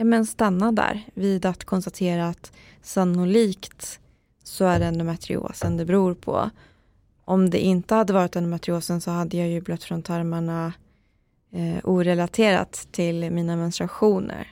[0.00, 4.00] ja, men stanna där vid att konstatera att sannolikt
[4.44, 6.50] så är det endometriosen det beror på.
[7.24, 10.72] Om det inte hade varit endometriosen så hade jag ju blött från tarmarna
[11.52, 14.48] eh, orelaterat till mina menstruationer.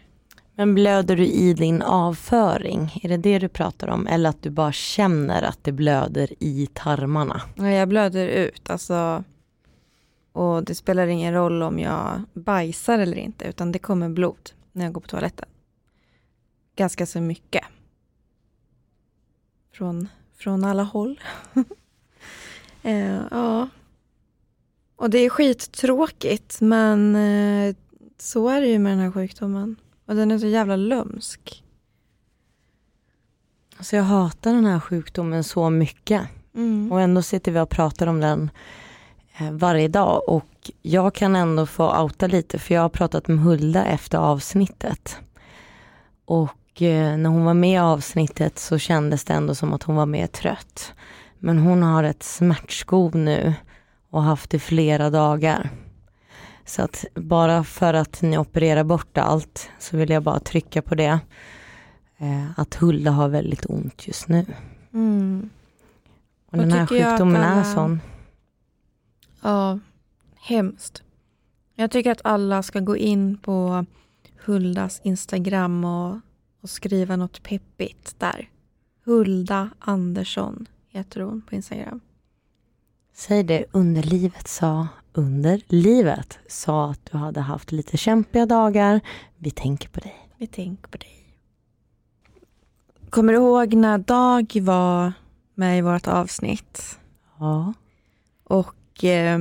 [0.54, 3.00] Men blöder du i din avföring?
[3.02, 4.06] Är det det du pratar om?
[4.06, 7.42] Eller att du bara känner att det blöder i tarmarna?
[7.54, 8.70] Ja, jag blöder ut.
[8.70, 9.24] Alltså,
[10.32, 14.84] och det spelar ingen roll om jag bajsar eller inte, utan det kommer blod när
[14.84, 15.48] jag går på toaletten.
[16.76, 17.64] Ganska så mycket.
[19.72, 21.20] Från, från alla håll.
[22.82, 23.68] eh, ja.
[24.96, 27.76] Och det är skittråkigt, men eh,
[28.18, 29.76] så är det ju med den här sjukdomen.
[30.06, 31.64] Och den är så jävla lömsk.
[33.76, 36.28] Alltså jag hatar den här sjukdomen så mycket.
[36.54, 36.92] Mm.
[36.92, 38.50] Och ändå sitter vi och pratar om den
[39.38, 40.22] eh, varje dag.
[40.68, 45.18] Och jag kan ändå få outa lite för jag har pratat med Hulda efter avsnittet.
[46.24, 49.96] Och eh, när hon var med i avsnittet så kändes det ändå som att hon
[49.96, 50.92] var mer trött.
[51.38, 53.54] Men hon har ett smärtskov nu
[54.10, 55.70] och haft det flera dagar.
[56.64, 60.94] Så att bara för att ni opererar bort allt så vill jag bara trycka på
[60.94, 61.20] det.
[62.18, 64.46] Eh, att Hulda har väldigt ont just nu.
[64.92, 65.50] Mm.
[66.50, 67.60] Och, den här sjukdomen alla...
[67.60, 68.00] är sån.
[69.42, 69.78] Ja,
[70.40, 71.02] hemskt.
[71.74, 73.86] Jag tycker att alla ska gå in på
[74.44, 76.18] Huldas Instagram och,
[76.60, 78.48] och skriva något peppigt där.
[79.04, 82.00] Hulda Andersson heter hon på Instagram.
[83.14, 89.00] Säg det underlivet sa under livet sa att du hade haft lite kämpiga dagar.
[89.36, 90.28] Vi tänker på dig.
[90.36, 91.18] Vi tänker på dig.
[93.10, 95.12] Kommer du ihåg när Dag var
[95.54, 96.98] med i vårt avsnitt?
[97.38, 97.74] Ja.
[98.44, 99.38] Och eh,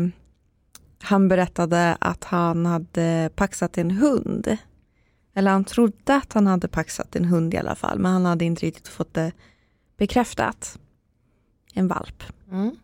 [1.02, 4.58] han berättade att han hade paxat en hund.
[5.34, 8.46] Eller han trodde att han hade paxat en hund i alla fall, men han hade
[8.46, 9.32] inte riktigt fått det
[9.98, 10.80] bekräftat.
[11.74, 12.24] en valp.
[12.52, 12.76] Mm.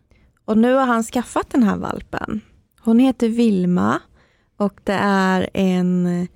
[0.44, 2.40] Och nu har han skaffat den här valpen.
[2.80, 4.00] Hon heter Vilma
[4.56, 6.28] och det är en,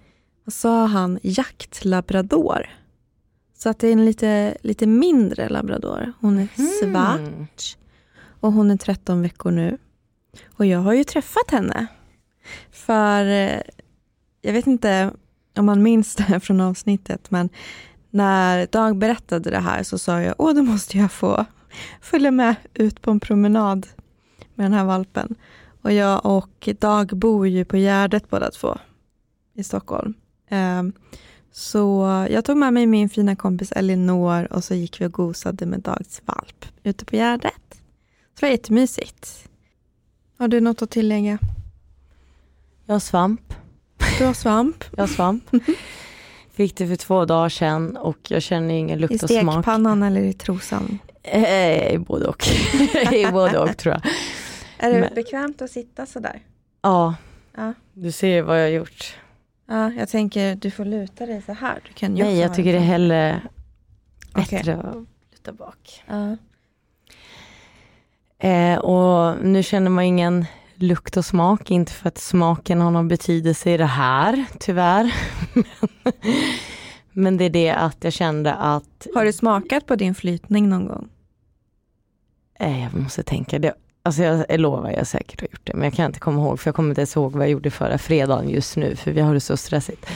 [0.45, 2.67] vad sa han, jaktlabrador.
[3.55, 6.13] Så att det är en lite, lite mindre labrador.
[6.21, 6.49] Hon är
[6.81, 7.47] svart Mm.
[8.41, 9.79] och hon är 13 veckor nu.
[10.57, 11.87] Och jag har ju träffat henne.
[12.71, 13.61] För eh,
[14.43, 15.13] jag vet inte
[15.57, 17.49] om man minns det här från avsnittet, men
[18.11, 21.45] när Dag berättade det här så sa jag, åh då måste jag få
[22.01, 23.87] följa med ut på en promenad
[24.55, 25.35] med den här valpen.
[25.83, 28.79] Och jag och Dag bor ju på Gärdet båda två
[29.55, 30.15] i Stockholm.
[30.49, 30.93] Ehm,
[31.53, 35.67] så jag tog med mig min fina kompis Elinor och så gick vi och gosade
[35.67, 37.53] med Dags valp ute på Gärdet.
[38.35, 39.48] Så det var jättemysigt.
[40.39, 41.39] Har du något att tillägga?
[42.87, 43.55] Jag har svamp.
[44.19, 45.45] Du har svamp Jag har svamp.
[46.53, 49.55] Fick det för två dagar sedan och jag känner ingen i lukt och smak.
[49.55, 50.99] stekpannan eller i trosan.
[51.23, 52.49] Eh, I både och.
[53.13, 54.13] I både och tror jag.
[54.79, 56.41] Är det Men- bekvämt att sitta sådär?
[56.83, 57.15] Ja,
[57.57, 57.73] Ja.
[57.93, 59.17] du ser vad jag har gjort.
[59.67, 61.81] Ja, jag tänker du får luta dig så här.
[61.89, 63.41] Du kan Nej, jag tycker det är hellre
[64.35, 64.95] bättre att
[65.33, 66.03] luta bak.
[66.07, 66.37] Ja.
[68.39, 73.09] Eh, och nu känner man ingen lukt och smak, inte för att smaken har någon
[73.09, 75.15] betydelse i det här, tyvärr.
[77.13, 80.87] Men det är det att jag kände att, Har du smakat på din flytning någon
[80.89, 81.09] gång?
[82.61, 85.93] eh, jag måste tänka, det, alltså jag, lovar jag säkert har gjort det, men jag
[85.95, 88.49] kan inte komma ihåg, för jag kommer inte ens ihåg vad jag gjorde förra fredagen
[88.51, 90.07] just nu, för vi har det så stressigt.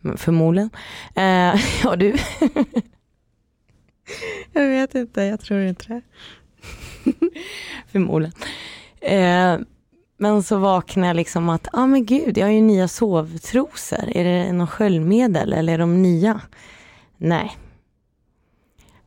[0.00, 0.70] Men förmodligen.
[1.14, 1.54] Eh,
[1.84, 2.14] ja du,
[4.52, 6.00] Jag vet inte, jag tror inte det.
[7.92, 8.34] förmodligen.
[9.00, 9.58] Eh,
[10.16, 14.16] men så vaknar jag liksom att, ja ah, men gud, jag har ju nya sovtrosor.
[14.16, 16.40] Är det någon sköljmedel eller är de nya?
[17.16, 17.56] Nej.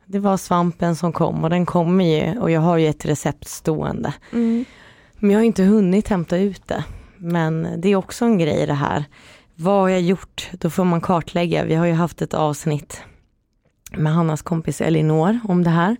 [0.06, 3.48] Det var svampen som kom och den kommer ju och jag har ju ett recept
[3.48, 4.14] stående.
[4.34, 4.66] Mm.
[5.16, 6.84] Men jag har inte hunnit hämta ut det.
[7.18, 9.06] Men det är också en grej det här.
[9.56, 10.50] Vad har jag gjort?
[10.52, 11.66] Då får man kartlägga.
[11.66, 13.02] Vi har ju haft ett avsnitt
[13.92, 15.98] med Hannas kompis Elinor om det här.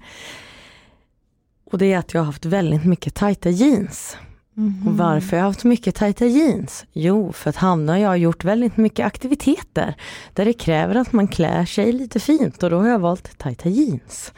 [1.72, 4.18] Och det är att jag har haft väldigt mycket tajta jeans.
[4.54, 4.88] Mhm.
[4.88, 6.86] Och varför jag har haft mycket tajta jeans?
[6.94, 9.96] Jo, för att Hanna och jag har gjort väldigt mycket aktiviteter
[10.34, 13.70] där det kräver att man klär sig lite fint och då har jag valt tajta
[13.70, 14.34] jeans.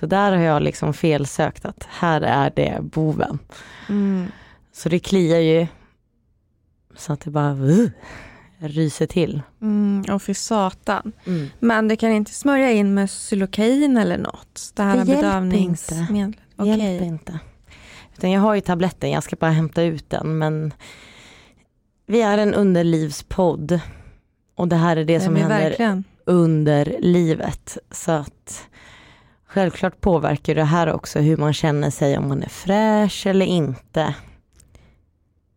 [0.00, 3.38] Så där har jag liksom felsökt att här är det boven.
[3.88, 4.26] Mm.
[4.72, 5.66] Så det kliar ju
[6.96, 7.88] så att det bara uh,
[8.58, 9.42] ryser till.
[9.62, 10.04] Mm.
[10.14, 11.12] Och för satan.
[11.58, 14.72] Men du kan inte smörja in med Xylocain eller något?
[14.74, 16.39] Det här Det bedövningsmedlet?
[16.64, 16.84] Det Okej.
[16.90, 17.38] hjälper inte.
[18.16, 20.72] Utan jag har ju tabletten, jag ska bara hämta ut den men
[22.06, 23.80] vi är en underlivspodd
[24.54, 26.04] och det här är det Nej, som händer Verkligen.
[26.24, 27.78] under livet.
[27.90, 28.68] Så att
[29.46, 34.14] självklart påverkar det här också hur man känner sig om man är fräsch eller inte.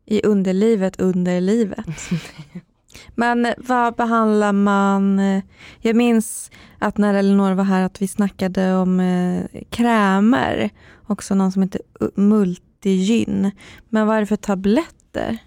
[0.06, 1.86] I underlivet under livet.
[3.16, 5.20] Men vad behandlar man?
[5.20, 5.44] eh,
[5.80, 10.70] Jag minns att när Elinor var här att vi snackade om eh, krämer.
[11.08, 11.82] Också någon som heter
[12.16, 13.52] Multigyn.
[13.89, 15.38] Men vad är det för tabletter?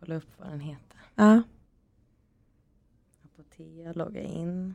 [0.00, 0.96] Kolla upp vad den heter.
[1.14, 1.42] Ja.
[3.24, 4.74] Apotea, logga in.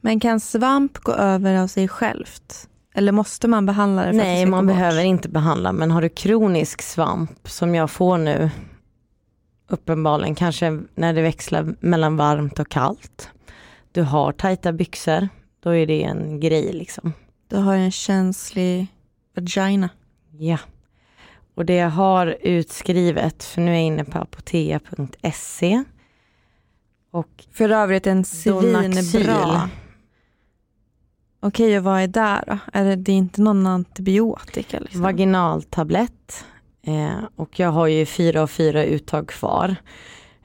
[0.00, 2.68] Men kan svamp gå över av sig självt?
[2.94, 4.12] Eller måste man behandla det?
[4.12, 4.76] För att det Nej, man bort?
[4.76, 8.50] behöver inte behandla, men har du kronisk svamp som jag får nu,
[9.68, 13.30] uppenbarligen kanske när det växlar mellan varmt och kallt.
[13.92, 15.28] Du har tajta byxor,
[15.60, 17.12] då är det en grej liksom.
[17.48, 18.86] Du har en känslig
[19.36, 19.88] vagina.
[20.38, 20.58] Ja.
[21.54, 25.84] Och det jag har utskrivet, för nu är jag inne på apotea.se.
[27.10, 29.70] Och För övrigt en svinbra.
[31.46, 32.58] Okej, och vad är där då?
[32.72, 34.80] Är det, det är inte någon antibiotika?
[34.80, 35.00] Liksom?
[35.02, 36.44] vaginaltablett.
[36.82, 39.76] Eh, och jag har ju fyra av fyra uttag kvar.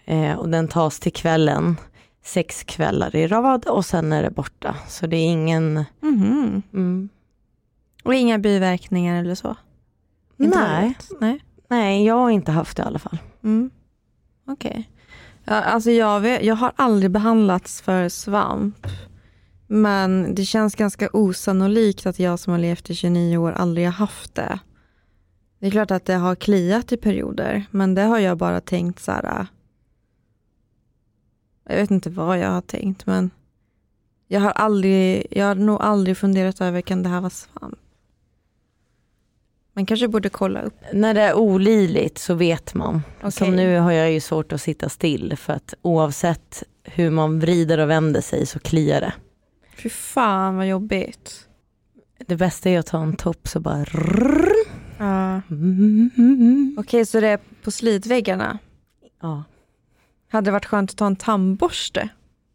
[0.05, 1.77] Eh, och den tas till kvällen.
[2.23, 4.75] Sex kvällar i rad och sen är det borta.
[4.87, 5.85] Så det är ingen...
[6.01, 6.61] Mhm.
[6.73, 7.09] Mm,
[8.03, 9.55] Och inga biverkningar eller så?
[10.39, 10.97] Inte nej?
[11.19, 11.43] Nej.
[11.69, 13.17] nej, jag har inte haft det i alla fall.
[13.43, 13.69] Mm.
[14.47, 14.89] Okej.
[15.45, 18.87] Ja, alltså jag, vet, jag har aldrig behandlats för svamp.
[19.72, 23.91] Men det känns ganska osannolikt att jag som har levt i 29 år aldrig har
[23.91, 24.59] haft det.
[25.59, 28.99] Det är klart att det har kliat i perioder, men det har jag bara tänkt
[28.99, 29.39] så här.
[29.39, 29.45] äh,
[31.70, 33.32] Jag vet inte vad jag har tänkt, men
[34.28, 37.80] jag har aldrig, jag har nog aldrig funderat över, kan det här vara svamp?
[39.74, 40.78] Man kanske borde kolla upp.
[40.93, 43.01] När det är olidligt så vet man.
[43.20, 43.32] Okej.
[43.32, 47.78] Som nu har jag ju svårt att sitta still för att oavsett hur man vrider
[47.78, 49.13] och vänder sig så kliar det.
[49.84, 51.47] Fy fan vad jobbigt.
[52.27, 53.86] Det bästa är att ta en topp så bara.
[54.97, 55.41] Ja.
[55.51, 56.75] Mm.
[56.80, 58.57] Okej, så det är på slitväggarna.
[59.21, 59.43] Ja,
[60.32, 62.09] Hade det varit skönt att ta en tandborste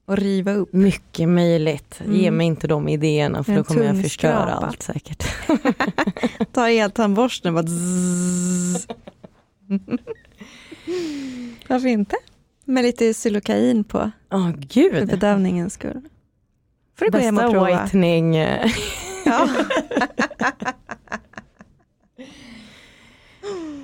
[0.07, 0.73] och riva upp?
[0.73, 2.01] mycket möjligt.
[2.09, 2.37] Ge Mm.
[2.37, 4.67] mig inte de idéerna för En då kommer jag förstöra tungskrapa.
[4.67, 5.25] allt säkert.
[6.53, 8.87] Ta eltandborsten och bara zzz.
[11.69, 12.17] Varför inte?
[12.65, 15.07] Med lite xylokain på, för gud.
[15.09, 16.01] bedövningens skull.
[16.99, 17.83] Får du gå hem och prova.
[17.83, 18.37] whitening.
[19.27, 19.49] Ja.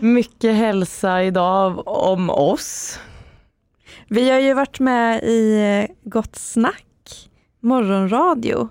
[0.01, 2.99] Mycket hälsa idag om oss.
[4.09, 7.31] Vi har ju varit med i eh, Gott Snack,
[7.61, 8.69] morgonradio.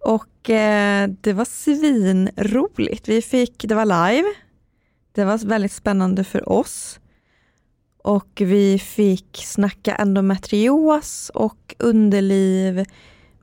[0.00, 3.08] Och eh, det var svinroligt.
[3.08, 4.28] Vi fick, det var live.
[5.12, 7.00] Det var väldigt spännande för oss.
[8.02, 12.84] Och vi fick snacka endometrios och underliv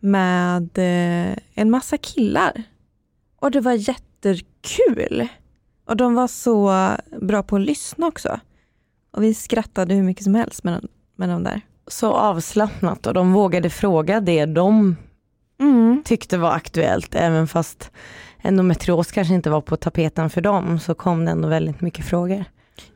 [0.04, 2.64] med eh, en massa killar.
[3.40, 5.28] Och det var jättekul.
[5.88, 6.74] Och de var så
[7.22, 8.40] bra på att lyssna också.
[9.12, 10.86] Och vi skrattade hur mycket som helst med,
[11.16, 11.62] med de där.
[11.88, 14.96] Så avslappnat och de vågade fråga det de
[16.04, 17.16] tyckte var aktuellt.
[17.16, 17.92] Även fast
[18.42, 22.46] endometrios kanske inte var på tapeten för dem så kom det ändå väldigt mycket frågor.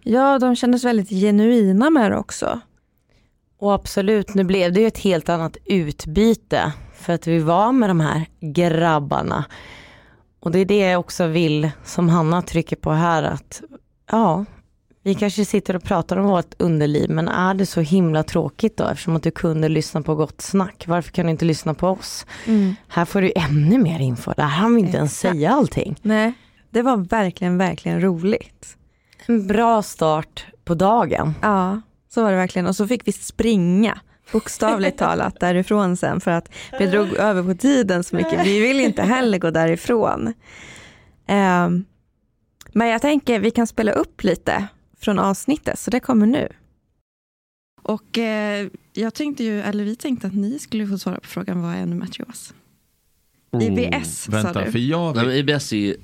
[0.03, 2.59] Ja, de kändes väldigt genuina med det också.
[3.59, 6.73] Och absolut, nu blev det ju ett helt annat utbyte
[7.07, 9.45] för att vi var med de här grabbarna.
[10.39, 13.61] Och det är det jag också vill, som Hanna trycker på här, att
[14.11, 14.45] ja,
[15.03, 18.87] vi kanske sitter och pratar om vårt underliv, men är det så himla tråkigt då,
[18.87, 22.25] eftersom att du kunde lyssna på gott snack, varför kan du inte lyssna på oss?
[22.87, 25.95] Här får du ännu mer info, där hann vi inte ens säga allting.
[26.01, 26.33] Nej,
[26.69, 28.77] det var verkligen, verkligen roligt.
[29.25, 31.33] En bra start på dagen.
[31.41, 32.67] Ja, så var det verkligen.
[32.67, 33.99] Och så fick vi springa,
[34.31, 36.49] bokstavligt talat, därifrån sen för att
[36.79, 38.45] vi drog över på tiden så mycket.
[38.45, 40.33] Vi vill inte heller gå därifrån.
[41.27, 41.85] Ehm,
[42.73, 44.67] men jag tänker vi kan spela upp lite
[44.99, 46.47] från avsnittet, så det kommer nu.
[47.81, 51.61] Och eh, jag tänkte ju, eller vi tänkte att ni skulle få svara på frågan
[51.61, 52.53] vad är endometrios?
[53.61, 54.71] IBS sa Vänta, du.
[54.71, 55.47] för jag Nej, vet...
[55.47, 55.95] men IBS är ju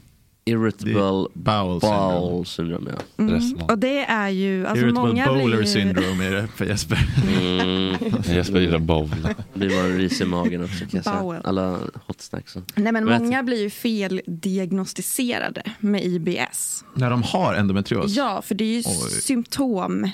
[0.45, 2.91] irritable Bowel bowel syndrome.
[3.17, 3.23] Ja.
[3.23, 3.55] Mm.
[3.69, 5.65] Och det är ju, alltså Irritable många blir bowler ju...
[5.65, 6.99] syndrome är det för Jesper.
[7.39, 7.95] Mm.
[8.35, 9.09] Jesper gillar bowl.
[9.53, 11.41] Det var en ris i magen också kan jag säga.
[11.43, 12.57] Alla hot snacks.
[12.75, 16.83] Nej men Vet- många blir ju feldiagnostiserade med IBS.
[16.95, 18.15] När de har endometrios.
[18.15, 19.11] Ja, för det är ju Oj.
[19.11, 20.09] symptom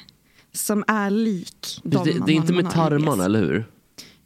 [0.54, 3.66] som är lik de Det, man det är inte med tarmarna, eller hur?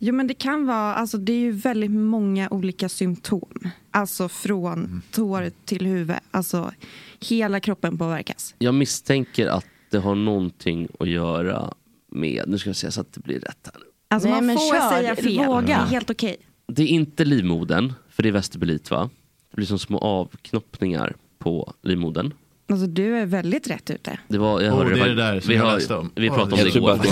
[0.05, 3.59] Jo men det kan vara, alltså det är ju väldigt många olika symptom.
[3.91, 5.01] Alltså från Mm.
[5.11, 6.71] tår till huvud, alltså
[7.19, 8.55] hela kroppen påverkas.
[8.59, 11.73] Jag misstänker att det har någonting att göra
[12.11, 13.81] med, nu ska jag säga så att det blir rätt här.
[14.07, 15.61] Alltså Nej, man men får kör, säga fel, våga.
[15.67, 16.37] det är helt okej.
[16.67, 19.09] Det är inte livmodern, för det är vestibulit va?
[19.51, 22.33] Det blir som små avknoppningar på livmodern.
[22.71, 24.19] Alltså du är väldigt rätt ute.
[24.27, 26.11] Det var, jag hörde det är det där som vi, hör- om.
[26.15, 26.87] vi pratade om det Jag tror igår.
[26.87, 27.03] bara att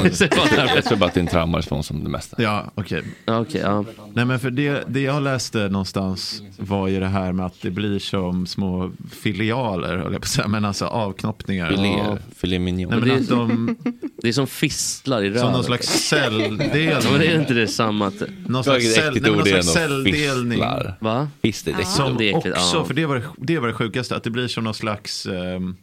[0.60, 2.42] din- jag tror bara att din traumarespons som det mesta.
[2.44, 3.04] Ja, okej.
[3.26, 3.86] ja, okej, ja.
[4.14, 7.70] Nej men för det, det jag läste någonstans var ju det här med att det
[7.72, 11.70] blir som små filialer, höll jag på att säga, men alltså avknoppningar.
[11.70, 12.90] Filé, filé mignon.
[12.92, 13.76] Nej, men det- att de,
[14.22, 15.42] Det är som fistlar i röven.
[15.42, 16.60] som någon slags celldel.
[16.92, 18.08] Ja, men det är inte det samma?
[18.08, 20.52] Att, Någon slags, cell, nej, någon slags celldelning.
[20.52, 20.98] Fistlar.
[21.00, 21.28] va?
[21.42, 21.74] Fist är.
[21.84, 24.30] Som det är äckligt, också, för det var det, det var det sjukaste, att det
[24.30, 25.26] blir som någon slags
[25.56, 25.78] ehm,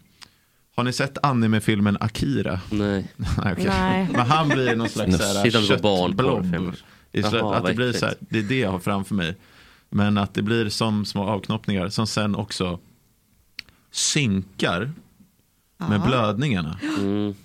[0.76, 2.60] har ni sett anime-filmen Akira?
[2.70, 3.12] Nej.
[3.16, 3.66] Nej, okej.
[3.68, 4.08] Nej.
[4.12, 5.18] Men han blir någon slags
[5.68, 6.74] köttblob.
[7.12, 9.36] Jaha, att det blir så här, det är det jag har framför mig.
[9.90, 12.78] Men att det blir som små avknoppningar som sen också
[13.90, 14.92] synkar
[15.78, 16.78] med blödningarna.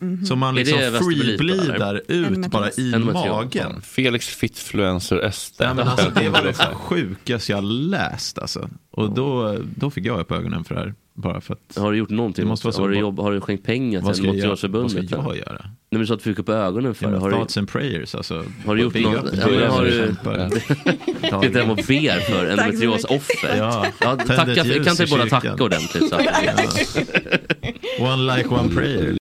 [0.02, 0.26] Mm.
[0.26, 3.82] Så man liksom freebleedar ut bara i magen.
[3.82, 5.66] Felix Fittfluencer Ester.
[5.66, 8.70] Ja, men alltså, det var det sjukaste jag läst alltså.
[8.92, 10.94] Och då, då fick jag upp ögonen för det här.
[11.16, 12.48] Bara för att, Har du gjort någonting?
[12.48, 12.82] Måste vara så.
[12.82, 14.48] har, du jobb, har du skänkt pengar till göra?
[14.50, 15.62] vad ska jag göra?
[15.64, 17.18] Nej men så att du fick upp ögonen för det.
[17.18, 18.44] Har du, Thoughts and prayers alltså.
[18.66, 19.34] har du gjort något?
[19.34, 20.16] Ja, men har du-.
[21.48, 23.58] Sitter hemma och ber för endometriosoffer?
[23.58, 25.30] Ja, Ja, tacka, kan inte bara kyrkan.
[25.30, 26.10] tacka ordentligt?
[26.10, 26.16] Så.
[28.04, 29.18] One like one prayer.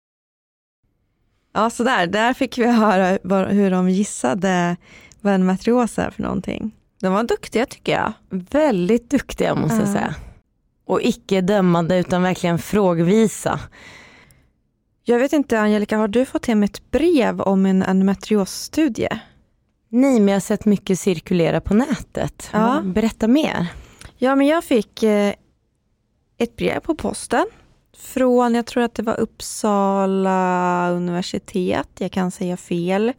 [1.55, 2.07] Ja, så där.
[2.07, 3.19] Där fick vi höra
[3.49, 4.77] hur de gissade
[5.21, 6.71] vad en matrios är för någonting.
[7.01, 8.13] De var duktiga tycker jag.
[8.31, 9.93] Väldigt duktiga måste jag Ja.
[9.93, 10.15] säga.
[10.93, 13.61] Och icke dömande utan verkligen frågvisa.
[15.05, 19.09] Jag vet inte, Angelica, har du fått hem ett brev om en endometriosstudie?
[19.89, 22.51] Nej, men jag har sett mycket cirkulera på nätet.
[22.53, 22.83] Ja.
[22.85, 23.67] Berätta mer.
[24.19, 25.35] Ja, men jag fick eh,
[26.39, 27.47] ett brev på posten
[27.97, 33.13] från, jag tror att det var Uppsala universitet, jag kan säga fel.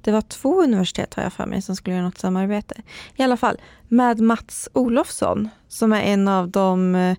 [0.00, 2.82] Det var två universitet har jag för mig som skulle göra något samarbete.
[3.16, 7.16] I alla fall med Mats Olofsson som är en av de eh,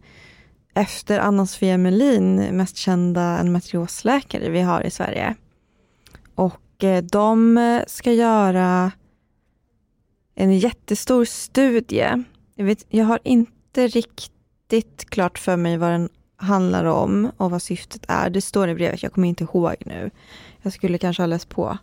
[0.73, 5.35] efter Anna-Sofia Melin mest kända endometriosläkare vi har i Sverige.
[6.35, 8.91] Och eh, de ska göra
[10.35, 12.23] en jättestor studie.
[12.55, 16.09] Jag, vet, jag har inte riktigt klart för mig vad den
[16.41, 18.29] handlar om och vad syftet är.
[18.29, 20.11] Det står i brevet, jag kommer inte ihåg nu.
[20.61, 21.77] Jag skulle kanske ha läst på.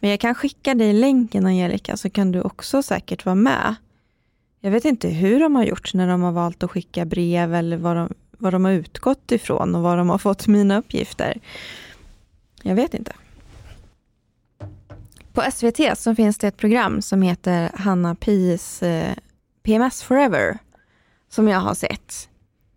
[0.00, 3.74] Men jag kan skicka dig länken Angelica så kan du också säkert vara med.
[4.60, 7.76] Jag vet inte hur de har gjort när de har valt att skicka brev eller
[7.76, 11.40] vad de, vad de har utgått ifrån och var de har fått mina uppgifter.
[12.62, 13.12] Jag vet inte.
[15.32, 19.14] På SVT så finns det ett program som heter Hanna Pies eh,
[19.62, 20.58] PMS Forever
[21.28, 22.29] som jag har sett.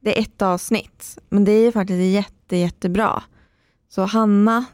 [0.03, 3.23] Det är ett avsnitt, men det är faktiskt jätte, jättebra.
[3.89, 4.65] Så Hanna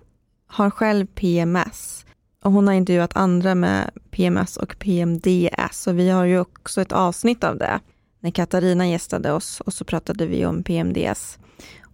[0.47, 2.05] har själv PMS
[2.43, 6.91] och hon har intervjuat andra med PMS och PMDS och vi har ju också ett
[6.91, 7.79] avsnitt av det
[8.19, 11.39] när Katarina gästade oss och så pratade vi om PMDS.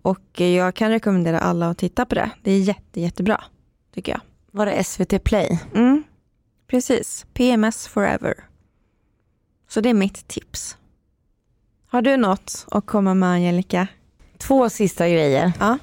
[0.01, 2.29] Och jag kan rekommendera alla att titta på det.
[2.43, 3.43] Det är jätte, jättebra,
[3.93, 4.21] tycker jag.
[4.51, 5.59] Var det SVT Play?
[5.73, 6.03] Mm,
[6.67, 7.25] precis.
[7.33, 8.33] PMS forever.
[9.69, 10.77] Så det är mitt tips.
[11.95, 13.87] Har du något att komma med Angelica?
[14.37, 15.51] Två sista grejer.
[15.59, 15.77] Ja.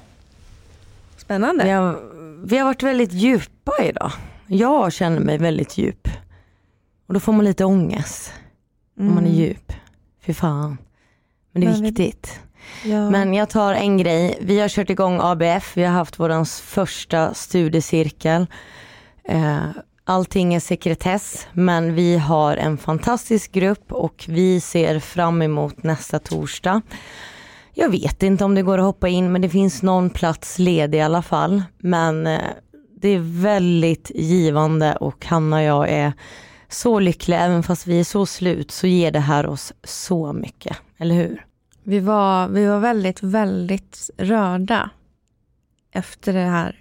[1.17, 1.63] Spännande.
[1.63, 1.99] Vi har,
[2.45, 4.11] vi har varit väldigt djupa idag.
[4.47, 6.07] Jag känner mig väldigt djup.
[7.07, 8.33] Och då får man lite ångest
[8.99, 9.33] om man är Mm.
[9.33, 9.73] djup.
[10.25, 10.77] Fy fan.
[11.51, 12.39] Men det är Men vi- viktigt.
[12.85, 13.09] Ja.
[13.09, 14.37] Men jag tar en grej.
[14.41, 15.77] Vi har kört igång ABF.
[15.77, 18.47] Vi har haft vår första studiecirkel.
[19.23, 19.59] Eh,
[20.05, 26.19] Allting är sekretess, men vi har en fantastisk grupp och vi ser fram emot nästa
[26.19, 26.81] torsdag.
[27.73, 30.97] Jag vet inte om det går att hoppa in, men det finns någon plats ledig
[30.97, 31.63] i alla fall.
[31.77, 32.41] Men eh,
[32.95, 36.13] det är väldigt givande och Hanna och jag är
[36.69, 37.39] så lyckliga.
[37.39, 41.45] Även fast vi är så slut så ger det här oss så mycket, eller hur?
[41.83, 44.89] Vi var, vi var väldigt, väldigt rörda
[45.91, 46.79] efter det här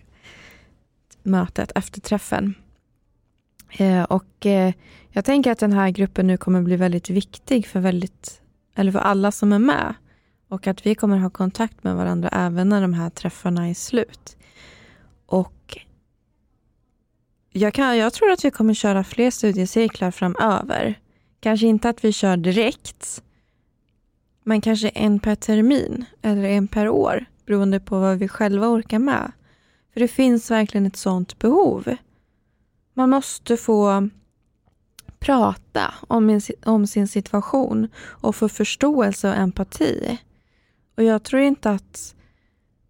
[1.22, 2.54] mötet, efter träffen.
[3.78, 4.74] Eh, och eh,
[5.10, 8.42] jag tänker att den här gruppen nu kommer bli väldigt viktig för, väldigt,
[8.74, 9.94] eller för alla som är med.
[10.48, 14.36] Och att vi kommer ha kontakt med varandra även när de här träffarna är slut.
[15.26, 15.78] Och
[17.50, 20.98] jag, kan, jag tror att vi kommer köra fler studiecirklar framöver.
[21.40, 23.22] Kanske inte att vi kör direkt,
[24.44, 28.98] men kanske en per termin eller en per år beroende på vad vi själva orkar
[28.98, 29.32] med.
[29.92, 31.96] För det finns verkligen ett sådant behov.
[32.94, 34.08] Man måste få
[35.18, 40.18] prata om, min, om sin situation och få förståelse och empati.
[40.96, 42.14] Och jag tror inte att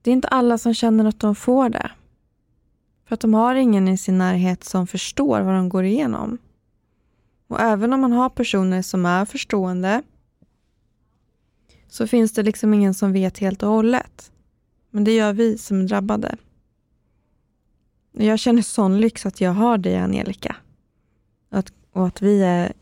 [0.03, 1.91] det är inte alla som känner att de får det.
[3.07, 6.39] För att de har ingen i sin närhet som förstår vad de går igenom.
[7.49, 10.03] Och även om man har personer som är förstående
[11.89, 14.33] så finns det liksom ingen som vet helt och hållet.
[14.91, 16.37] Men det gör vi som är drabbade.
[18.13, 20.57] Jag känner sån lyx att jag har dig Angelica.
[21.51, 22.73] Att, och att vi är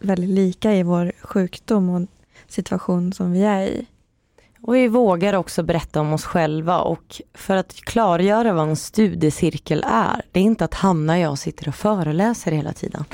[0.00, 2.08] väldigt lika i vår sjukdom och
[2.46, 3.86] situation som vi är i.
[4.62, 9.84] Och vi vågar också berätta om oss själva och för att klargöra vad en studiecirkel
[9.86, 10.22] är.
[10.32, 13.04] Det är inte att Hanna och jag sitter och föreläser hela tiden.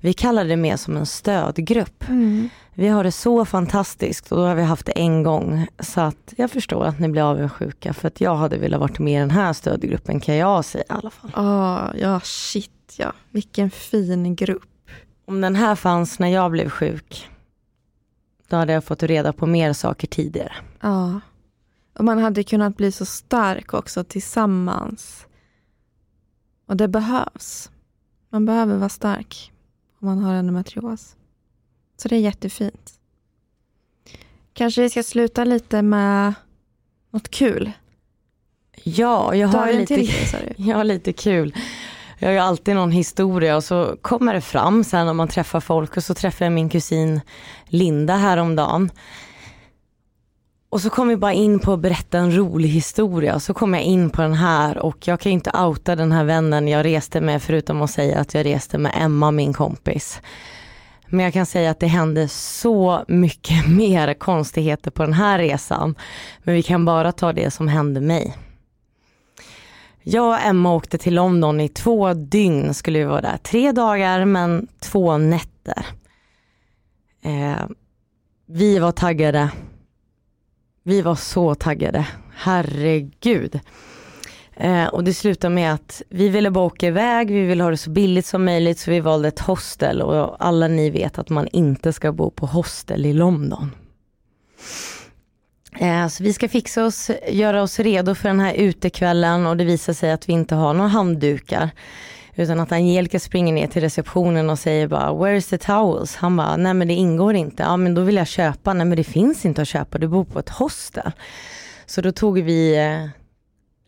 [0.00, 2.04] Vi kallar det mer som en stödgrupp.
[2.74, 5.66] Vi har det så fantastiskt och då har vi haft det en gång.
[5.78, 9.16] Så att jag förstår att ni blir avundsjuka för att jag hade velat varit med
[9.16, 11.30] i den här stödgruppen kan jag säga i alla fall.
[11.34, 13.12] Ja, ja shit ja.
[13.30, 14.90] Vilken fin grupp.
[15.26, 17.30] Om den här fanns när jag blev sjuk,
[18.48, 20.52] då hade jag fått reda på mer saker tidigare.
[20.80, 21.20] Ja.
[21.98, 25.26] Och man hade kunnat bli så stark också tillsammans.
[26.66, 27.70] Och det behövs.
[28.28, 29.52] Man behöver vara stark
[30.00, 31.16] om man har endometrios.
[32.00, 32.92] Så det är jättefint.
[34.52, 36.34] Kanske vi ska sluta lite med
[37.10, 37.72] något kul.
[38.84, 40.10] Ja, jag har lite, till
[40.56, 41.54] jag har lite kul.
[42.18, 45.60] Jag har ju alltid någon historia och så kommer det fram sen om man träffar
[45.60, 47.20] folk och så träffade jag min kusin
[47.64, 48.90] Linda häromdagen.
[50.68, 53.74] Och så kom vi bara in på att berätta en rolig historia och så kom
[53.74, 56.84] jag in på den här och jag kan ju inte outa den här vännen jag
[56.84, 60.20] reste med förutom att säga att jag reste med Emma, min kompis.
[61.10, 65.94] Men jag kan säga att det hände så mycket mer konstigheter på den här resan.
[66.42, 68.36] Men vi kan bara ta det som hände mig.
[70.02, 73.36] Jag och Emma åkte till London i två dygn skulle vi vara där.
[73.36, 75.86] Tre dagar men två nätter.
[77.22, 77.66] Eh,
[78.46, 79.50] vi var taggade.
[80.82, 83.60] Vi var så taggade, herregud.
[84.60, 87.76] Eh, och det slutade med att vi ville bara åka iväg, vi ville ha det
[87.76, 91.48] så billigt som möjligt så vi valde ett hostel och alla ni vet att man
[91.52, 93.74] inte ska bo på hostel i London.
[95.80, 99.64] Eh, så vi ska fixa oss, göra oss redo för den här utekvällen och det
[99.64, 101.70] visar sig att vi inte har några handdukar.
[102.34, 106.16] Utan att Angelica springer ner till receptionen och säger bara Where is the towels?
[106.16, 107.62] Han bara, nej men det ingår inte.
[107.62, 108.72] Ja men då vill jag köpa.
[108.72, 111.12] Nej men det finns inte att köpa, du bor på ett hostel.
[111.86, 113.19] Så då tog vi eh,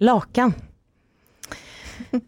[0.03, 0.55] lakan.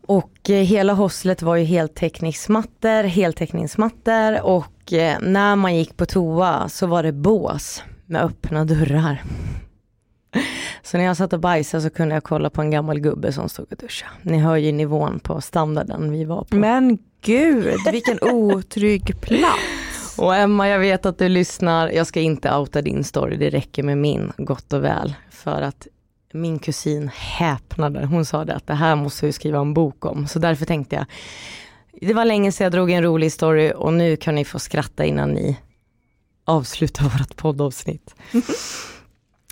[0.07, 6.69] Och eh, hela hostlet var ju heltäckningsmattor, heltäckningsmattor och eh, när man gick på toa
[6.69, 9.23] så var det bås med öppna dörrar.
[10.83, 13.49] Så när jag satt och bajsade så kunde jag kolla på en gammal gubbe som
[13.49, 14.13] stod och duschade.
[14.23, 16.57] Ni hör ju nivån på standarden vi var på.
[16.57, 20.19] Men gud, vilken otrygg plats.
[20.19, 21.89] Och Emma, jag vet att du lyssnar.
[21.89, 25.15] Jag ska inte outa din story, det räcker med min, gott och väl.
[25.31, 25.87] För att
[26.35, 28.07] min kusin häpnade.
[28.07, 30.27] Hon sa det att det här måste jag skriva en bok om.
[30.27, 31.07] Så därför tänkte jag,
[32.01, 35.05] det var länge sedan jag drog en rolig story och nu kan ni få skratta
[35.05, 35.57] innan ni
[36.45, 38.15] avslutar vårt poddavsnitt.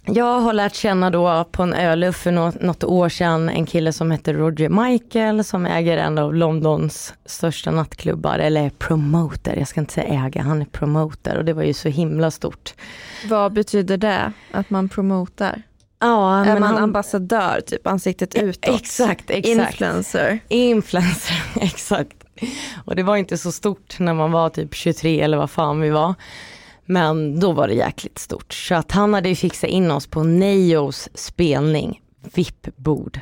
[0.04, 2.30] Jag har lärt känna då på en öluff för
[2.64, 7.70] något år sedan en kille som heter Roger Michael som äger en av Londons största
[7.70, 11.74] nattklubbar, eller promoter, jag ska inte säga äga, han är promoter och det var ju
[11.74, 12.74] så himla stort.
[13.28, 15.62] Vad betyder det, att man promotar?
[16.02, 18.74] Ja, är men man han, ambassadör, typ ansiktet utåt?
[18.74, 19.70] Exakt, exakt.
[19.70, 20.38] Influencer.
[20.48, 22.16] Influencer, exakt.
[22.84, 25.90] Och det var inte så stort när man var typ 23 eller vad fan vi
[25.90, 26.14] var.
[26.84, 28.52] Men då var det jäkligt stort.
[28.52, 32.00] Så att han hade ju fixat in oss på Neos spelning,
[32.34, 33.20] VIP-bord.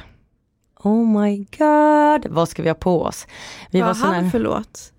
[0.82, 3.26] Oh my god, vad ska vi ha på oss?
[3.70, 4.92] Vi Vad var han här, för låt?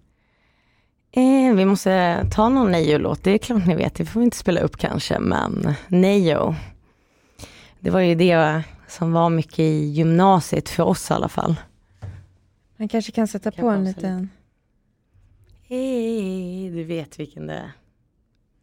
[1.12, 4.38] eh, vi måste ta någon Neo-låt, det är klart ni vet, det får vi inte
[4.38, 6.56] spela upp kanske, men Neo.
[7.84, 11.56] Det var ju det som var mycket i gymnasiet för oss i alla fall.
[12.78, 14.30] Han kanske kan sätta Kan på en liten...
[15.62, 17.72] Hej, du vet vilken det är.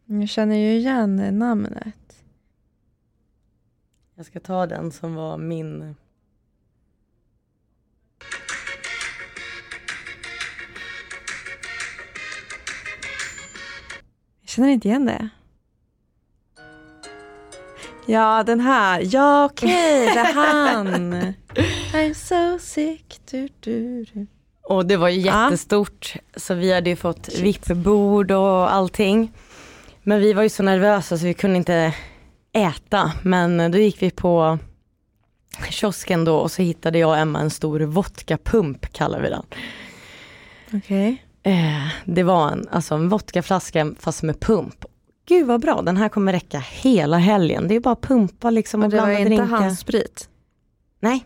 [0.05, 2.23] Jag känner ju igen namnet.
[4.15, 5.95] Jag ska ta den som var min.
[14.41, 15.29] Jag känner inte igen det.
[18.09, 19.01] Ja, den här.
[19.13, 21.13] Ja, okej, det är han.
[21.93, 23.19] I'm so sick.
[23.31, 24.27] Du, du, du.
[24.63, 25.43] Och det var ju Ja.
[25.45, 26.13] jättestort.
[26.35, 29.31] Så vi hade ju fått VIP-bord och allting.
[30.03, 31.93] Men vi var ju så nervösa så vi kunde inte
[32.53, 33.11] äta.
[33.23, 34.57] Men då gick vi på
[35.69, 39.43] kiosken då och så hittade jag och Emma en stor vodkapump kallar vi den.
[40.73, 41.23] Okej.
[41.43, 44.85] Eh, det var en, alltså en vodkaflaska fast med pump.
[45.29, 47.67] Gud vad bra, den här kommer räcka hela helgen.
[47.67, 49.45] Det är bara att pumpa liksom och, Och det var blanda inte drinkar.
[49.45, 50.29] handsprit?
[50.99, 51.25] Nej.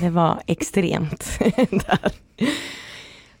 [0.00, 1.38] Det var extremt.
[1.70, 2.12] där.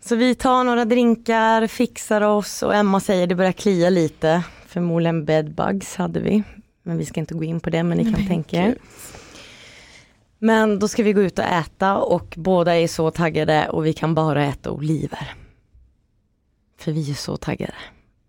[0.00, 4.42] Så vi tar några drinkar, fixar oss och Emma säger det börjar klia lite.
[4.66, 6.42] Förmodligen bedbugs hade vi.
[6.82, 8.78] Men vi ska inte gå in på det men ni kan Men tänka er.
[10.38, 13.92] Men då ska vi gå ut och äta och båda är så taggade och vi
[13.92, 15.34] kan bara äta oliver.
[16.78, 17.74] För vi är så taggade.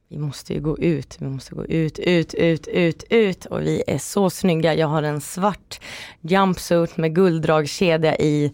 [0.10, 3.84] Vi måste ju gå ut, vi måste gå ut, ut, ut, ut, ut och vi
[3.88, 4.74] är så snygga.
[4.74, 5.80] Jag har en svart
[6.22, 8.54] jumpsuit med gulddragkedja i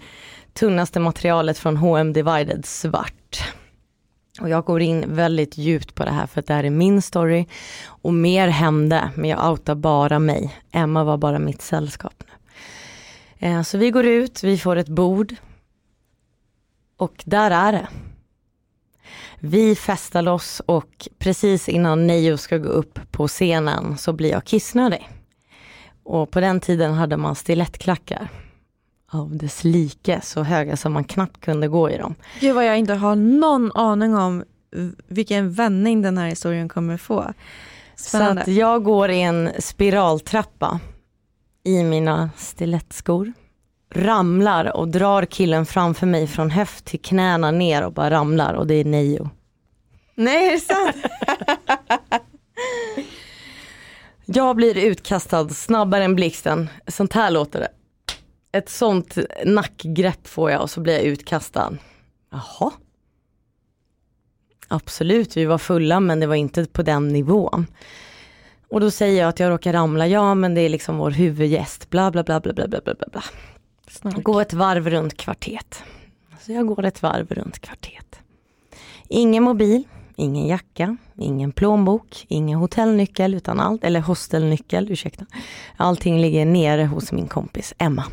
[0.54, 3.54] tunnaste materialet från H&M Divided svart.
[4.41, 7.02] Och jag går in väldigt djupt på det här för att det här är min
[7.02, 7.45] story.
[7.86, 10.56] Och mer hände, men jag outar bara mig.
[10.72, 13.47] Emma var bara mitt sällskap nu.
[13.47, 15.36] Eh, så vi går ut, vi får ett bord.
[16.97, 17.88] Och där är det.
[19.44, 24.46] Vi festar loss och precis innan Neo ska gå upp på scenen så blir jag
[24.46, 25.10] kissnödig.
[26.04, 28.30] Och på den tiden hade man stilettklackar
[29.12, 32.16] av dess like, så höga som man knappt kunde gå i dem.
[32.39, 34.44] Gud vad jag inte har någon aning om
[35.08, 37.34] vilken vändning den här historien kommer få.
[37.96, 38.42] Så Spännande.
[38.42, 40.80] att jag går i en spiraltrappa
[41.64, 43.34] i mina stilettskor
[43.92, 48.68] ramlar och drar killen framför mig från höft till knäna ner och bara ramlar och
[48.68, 49.30] det är Neo.
[50.16, 50.96] Nej, är det sant?
[54.26, 56.70] jag blir utkastad snabbare än blixten.
[56.88, 57.70] Sånt här låter det.
[58.58, 61.78] Ett sånt nackgrepp får jag och så blir jag utkastad.
[62.32, 62.72] Jaha.
[64.68, 67.68] Absolut, vi var fulla men det var inte på den nivån.
[68.70, 71.89] Och då säger jag att jag råkar ramla, ja men det är liksom vår huvudgäst,
[71.89, 72.96] bla bla bla bla bla bla bla.
[73.12, 73.24] bla.
[73.88, 74.23] Snark.
[74.23, 75.84] Gå ett varv runt kvartet.
[76.29, 78.19] Så alltså, jag går ett varv runt kvartet.
[79.07, 79.84] Ingen mobil,
[80.15, 85.25] ingen jacka, ingen plånbok, ingen hotellnyckel utan allt, eller hostelnyckel, ursäkta.
[85.77, 88.03] Allting ligger nere hos min kompis Emma.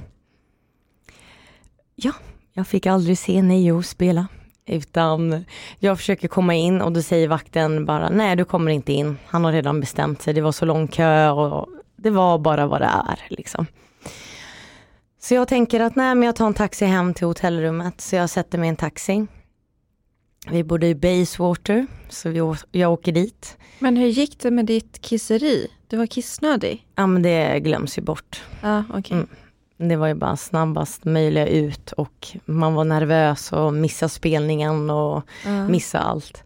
[1.94, 2.12] Ja,
[2.52, 4.26] jag fick aldrig se Neo spela.
[4.66, 5.44] Utan
[5.78, 9.18] jag försöker komma in och då säger vakten bara nej du kommer inte in.
[9.26, 12.80] Han har redan bestämt sig, det var så lång kö och det var bara vad
[12.80, 13.66] det är liksom.
[15.28, 18.30] Så jag tänker att nej men jag tar en taxi hem till hotellrummet så jag
[18.30, 19.26] sätter mig i en taxi.
[20.50, 23.58] Vi bodde i Bayswater så vi, jag åker dit.
[23.78, 25.70] Men hur gick det med ditt kisseri?
[25.86, 26.86] Du var kissnödig?
[26.94, 28.42] Ja men det glöms ju bort.
[28.62, 29.16] Ja, okej.
[29.16, 29.28] Mm.
[29.90, 35.22] Det var ju bara snabbast möjliga ut och man var nervös och missade spelningen och
[35.44, 35.68] Ja.
[35.68, 36.44] missa allt.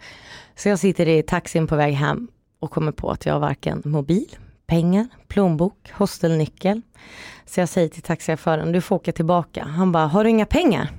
[0.57, 2.29] Så jag sitter i taxin på väg hem
[2.59, 6.83] och kommer på att jag har varken mobil, pengar, plånbok, hostelnyckel.
[7.47, 9.65] Så jag säger till taxichauffören, du får åka tillbaka.
[9.65, 10.91] Han bara, har du inga pengar?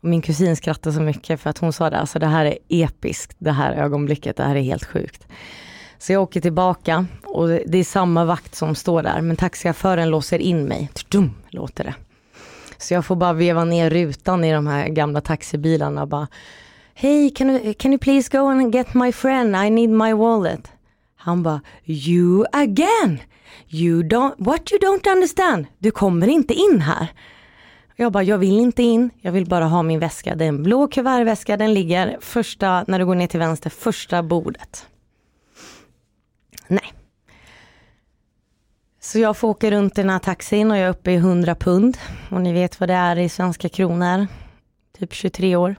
[0.00, 2.58] Och min kusin skrattade så mycket för att hon sa det, alltså det här är
[2.68, 5.26] episkt, det här ögonblicket, det här är helt sjukt.
[5.98, 10.38] Så jag åker tillbaka och det är samma vakt som står där, men taxichauffören låser
[10.38, 10.90] in mig.
[11.08, 11.94] Dum, låter det.
[12.78, 16.28] Så jag får bara veva ner rutan i de här gamla taxibilarna och bara
[16.94, 19.56] hej, can you, can you please go and get my friend?
[19.56, 20.72] I need my wallet.
[21.18, 23.18] Han bara, you again?
[23.68, 25.66] You don't, what you don't understand?
[25.78, 27.08] Du kommer inte in här.
[27.96, 30.34] Jag bara, jag vill inte in, jag vill bara ha min väska.
[30.34, 34.22] Det är en blå kuvertväska, den ligger första, när du går ner till vänster, första
[34.22, 34.86] bordet.
[36.66, 36.92] Nej.
[39.00, 41.54] Så jag får åka runt i den här taxin och jag är uppe i 100
[41.54, 41.98] pund.
[42.30, 44.26] Och ni vet vad det är i svenska kronor.
[44.98, 45.76] Typ 23 år.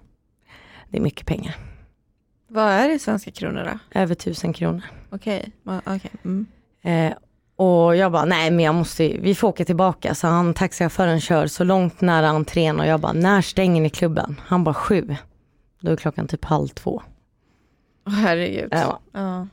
[0.90, 1.69] Det är mycket pengar.
[2.50, 4.00] Vad är det i svenska kronor då?
[4.00, 4.82] Över 1000 kronor.
[5.10, 5.52] Okej.
[5.64, 6.12] va- okej.
[6.26, 6.46] Mm.
[6.82, 7.18] Eh,
[7.56, 10.16] och jag bara, nej men jag måste, ju- vi får åka tillbaka.
[10.16, 14.42] Så han, taxichauffören kör så långt nära entrén och jag bara, när stänger ni klubben?
[14.46, 15.16] Han bara, sju.
[15.80, 17.02] Då är klockan typ halv två.
[18.08, 18.68] Åh, herregud.
[18.72, 19.00] Ja.
[19.12, 19.48] Ja.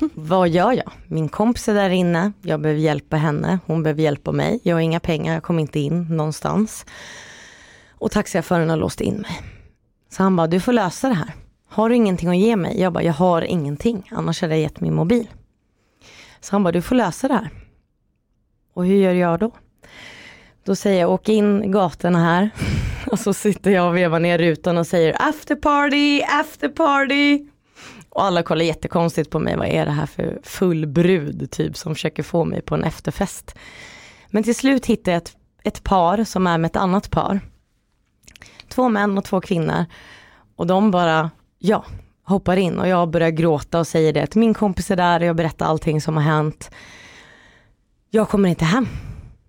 [0.14, 0.92] Vad gör jag?
[1.06, 4.60] Min kompis är där inne, jag behöver hjälpa henne, hon behöver hjälpa mig.
[4.62, 6.86] Jag har inga pengar, jag kommer inte in någonstans.
[7.90, 9.40] Och taxichauffören har låst in mig.
[10.10, 11.32] Så han bara, du får lösa det här.
[11.72, 12.80] Har du ingenting att ge mig?
[12.80, 15.28] Jag bara, jag har ingenting, annars hade jag gett min mobil.
[16.40, 17.50] Så han bara, du får lösa det här.
[18.74, 19.50] Och hur gör jag då?
[20.64, 22.50] Då säger jag, åk in gatorna här.
[23.06, 27.46] Och så sitter jag och vevar ner rutan och säger, after party, after party.
[28.08, 31.94] Och alla kollar jättekonstigt på mig, vad är det här för full brud typ som
[31.94, 33.54] försöker få mig på en efterfest.
[34.30, 37.40] Men till slut hittar jag ett, ett par som är med ett annat par.
[38.68, 39.84] Två män och två kvinnor.
[40.56, 41.30] Och de bara,
[41.62, 41.84] ja,
[42.24, 45.26] hoppar in och jag börjar gråta och säger det att min kompis är där och
[45.26, 46.70] jag berättar allting som har hänt.
[48.10, 48.86] Jag kommer inte hem.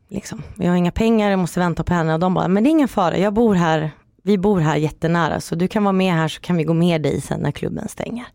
[0.10, 0.44] Liksom.
[0.56, 2.72] Jag har inga pengar, jag måste vänta på henne och de bara, men det är
[2.72, 3.92] ingen fara, jag bor här,
[4.24, 7.02] vi bor här jättenära så du kan vara med här så kan vi gå med
[7.02, 8.26] dig sen när klubben stänger.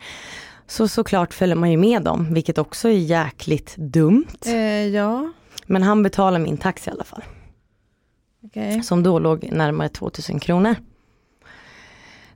[0.66, 4.26] Så såklart följer man ju med dem, vilket också är jäkligt dumt.
[4.46, 5.32] Eh, ja,
[5.66, 7.22] Men han betalar min taxi i alla fall,
[8.44, 8.82] okej.
[8.82, 10.74] som då låg närmare 2000 kronor.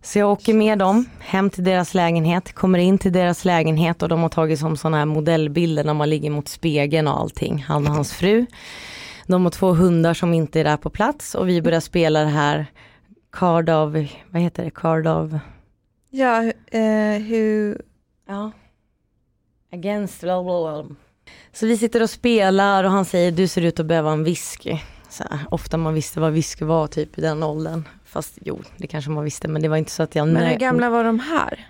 [0.04, 4.08] Så jag åker med dem hem till deras lägenhet, kommer in till deras lägenhet och
[4.08, 7.86] de har tagit som sådana här modellbilder när man ligger mot spegeln och allting, han
[7.86, 8.46] och hans fru.
[9.26, 12.26] De har två hundar som inte är där på plats och vi börjar spela det
[12.26, 12.66] här
[13.32, 13.94] Card of,
[14.30, 15.32] vad heter det, Card of,
[16.10, 17.82] Ja, eh, hur...
[18.28, 18.52] ja,
[19.72, 20.96] Against, bla bla bla.
[21.52, 24.78] Så vi sitter och spelar och han säger du ser ut att behöva en whisky.
[25.08, 27.84] Så här, ofta man visste vad whisky var typ i den åldern.
[28.12, 30.56] Fast jo, det kanske man visste men det var inte så att jag Men hur
[30.56, 31.68] gamla var de här?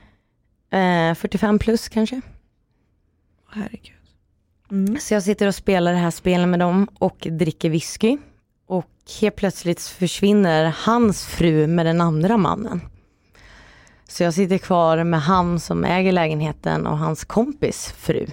[0.71, 2.21] Eh, 45 plus kanske.
[3.49, 3.93] Herregud.
[4.71, 4.99] Mm.
[5.01, 8.19] Så jag sitter och spelar det här spelet med dem och dricker whisky.
[8.67, 8.91] Och
[9.21, 12.81] helt plötsligt försvinner hans fru med den andra mannen.
[14.09, 18.27] Så jag sitter kvar med han som äger lägenheten och hans kompis fru.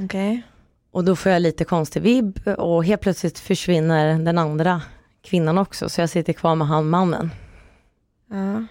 [0.00, 0.42] Okej.
[0.90, 4.82] Och då får jag lite konstig vibb och helt plötsligt försvinner den andra
[5.22, 5.88] kvinnan också.
[5.88, 7.30] Så jag sitter kvar med han mannen.
[8.30, 8.64] Ja.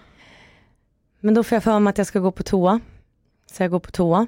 [1.20, 2.80] Men då får jag för mig att jag ska gå på toa.
[3.52, 4.26] Så jag går på toa.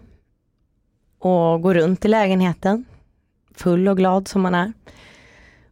[1.18, 2.84] Och går runt i lägenheten.
[3.54, 4.72] Full och glad som man är.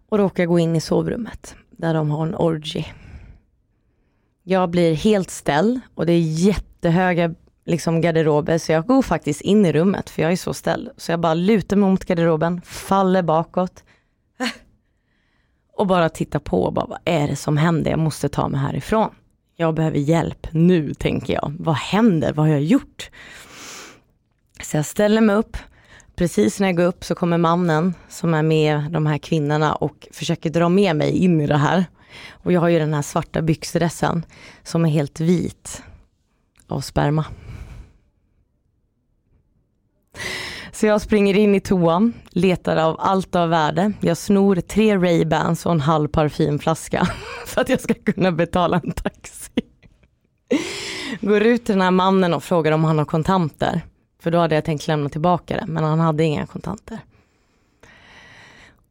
[0.08, 1.56] Och råkar gå in i sovrummet.
[1.70, 2.84] Där de har en orgy.
[4.42, 7.34] Jag blir helt ställd och det är jättehöga
[7.64, 10.90] liksom garderober så jag går faktiskt in i rummet för jag är så ställd.
[10.96, 13.84] Så jag bara lutar mig mot garderoben, faller bakåt.
[15.82, 17.90] Och bara tittar på och bara vad är det som händer?
[17.90, 19.10] Jag måste ta mig härifrån.
[19.56, 21.54] Jag behöver hjälp nu tänker jag.
[21.58, 22.32] Vad händer?
[22.32, 23.10] Vad har jag gjort?
[24.62, 25.56] Så jag ställer mig upp.
[26.14, 30.08] Precis när jag går upp så kommer mannen som är med de här kvinnorna och
[30.12, 31.84] försöker dra med mig in i det här.
[32.30, 34.26] Och jag har ju den här svarta byxdressen
[34.62, 35.82] som är helt vit.
[36.66, 37.24] av sperma.
[40.72, 43.92] Så jag springer in i toan, letar av allt av värde.
[44.00, 47.08] Jag snor tre Ray-Bans och en halv parfymflaska
[47.46, 49.50] för att jag ska kunna betala en taxi.
[51.20, 53.80] Går ut till den här mannen och frågar om han har kontanter.
[54.22, 56.98] För då hade jag tänkt lämna tillbaka det, men han hade inga kontanter.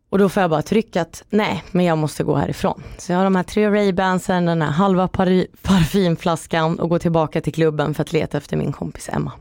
[0.09, 2.83] Och då får jag bara trycka att nej, men jag måste gå härifrån.
[2.97, 5.07] Så jag har de här tre Ray-Bansen, den här halva
[5.61, 9.31] parfymflaskan och går tillbaka till klubben för att leta efter min kompis Emma.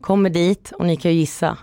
[0.00, 1.58] Kommer dit och ni kan ju gissa.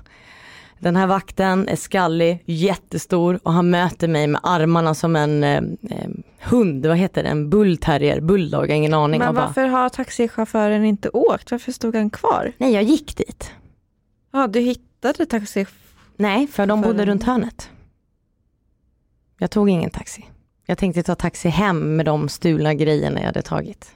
[0.80, 5.58] Den här vakten är skallig, jättestor och han möter mig med armarna som en eh,
[5.90, 6.10] eh,
[6.42, 9.20] hund, vad heter det, en bullterrier, bulldog, ingen aning.
[9.20, 11.52] Men bara, varför har taxichauffören inte åkt?
[11.52, 12.52] Varför stod han kvar?
[12.58, 13.52] nej jag gick dit.
[14.32, 15.66] Ja, du hittade taxi...
[16.18, 17.70] Nej, för de bodde runt hörnet.
[19.38, 20.26] Jag tog ingen taxi.
[20.66, 23.92] Jag tänkte ta taxi hem med de stulna grejerna jag hade tagit.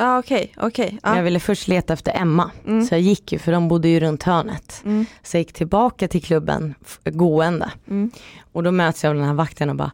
[0.00, 0.98] Ja, okej, okej.
[1.02, 1.16] Men Ja.
[1.18, 2.84] Jag ville först leta efter Emma, Mm.
[2.84, 4.82] så jag gick ju för de bodde ju runt hörnet.
[4.84, 5.06] Mm.
[5.22, 6.74] Så jag gick tillbaka till klubben
[7.04, 7.70] gående.
[7.88, 8.10] Mm.
[8.52, 9.90] Och då möts jag av den här vakten och bara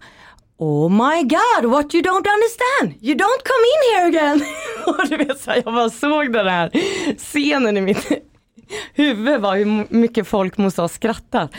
[0.56, 3.02] Oh my god, what you don't understand!
[3.02, 4.44] You don't come in here again!
[4.86, 6.70] och du vet så här, jag bara såg den här
[7.18, 8.06] scenen i mitt
[8.94, 11.50] huvud, var hur mycket folk måste ha skrattat.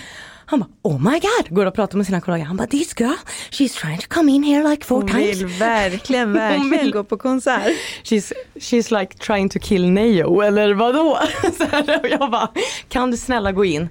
[0.47, 2.45] Han bara oh my god, går och pratar med sina kollegor.
[2.45, 3.13] Han bara this girl,
[3.51, 5.37] she's trying to come in here like four Hon times.
[5.41, 7.73] vill verkligen, verkligen vill- gå på konsert.
[8.03, 11.19] She's, she's like trying to kill Neo eller vadå?
[11.57, 12.49] Så här, och jag bara,
[12.89, 13.89] kan du snälla gå in?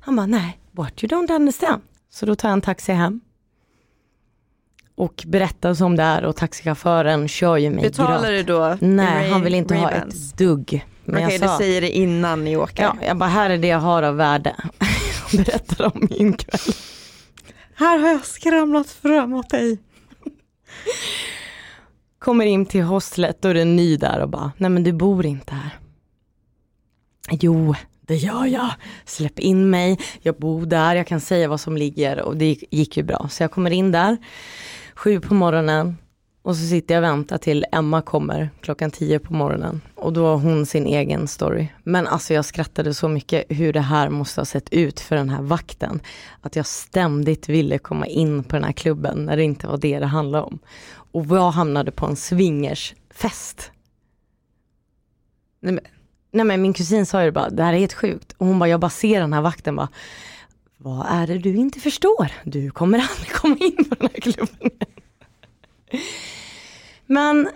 [0.00, 1.82] Han bara, nej, what you don't understand.
[2.10, 3.20] Så då tar jag en taxi hem.
[4.94, 8.46] Och berättar som det är och taxichauffören kör ju mig Betalar gröt.
[8.46, 8.76] du då?
[8.80, 10.86] Nej, han vill inte ha ett dugg.
[11.04, 12.82] Men Okej, jag du säger det innan ni åker.
[12.82, 14.56] ja, jag bara, här är det jag har av värde.
[15.32, 16.74] Berättar om min kväll.
[17.74, 19.78] Här har jag skramlat fram åt dig.
[22.18, 24.92] Kommer in till hostlet och är det en ny där och bara, nej men du
[24.92, 25.78] bor inte här.
[27.30, 28.70] Jo, det gör jag.
[29.04, 32.96] Släpp in mig, jag bor där, jag kan säga vad som ligger och det gick
[32.96, 33.28] ju bra.
[33.30, 34.16] Så jag kommer in där,
[34.94, 35.96] sju på morgonen
[36.46, 39.80] och så sitter jag och väntar till Emma kommer klockan tio på morgonen.
[39.94, 41.68] Och då har hon sin egen story.
[41.84, 45.28] Men alltså jag skrattade så mycket hur det här måste ha sett ut för den
[45.28, 46.00] här vakten.
[46.40, 49.98] Att jag ständigt ville komma in på den här klubben när det inte var det
[49.98, 50.58] det handlade om.
[51.12, 53.70] Och jag hamnade på en swingersfest.
[55.60, 55.84] Nej men,
[56.30, 58.32] nej men min kusin sa ju bara, det här är helt sjukt.
[58.38, 59.88] Och hon bara, jag bara ser den här vakten bara,
[60.76, 62.32] vad är det du inte förstår?
[62.44, 64.70] Du kommer aldrig komma in på den här klubben.
[67.06, 67.48] Men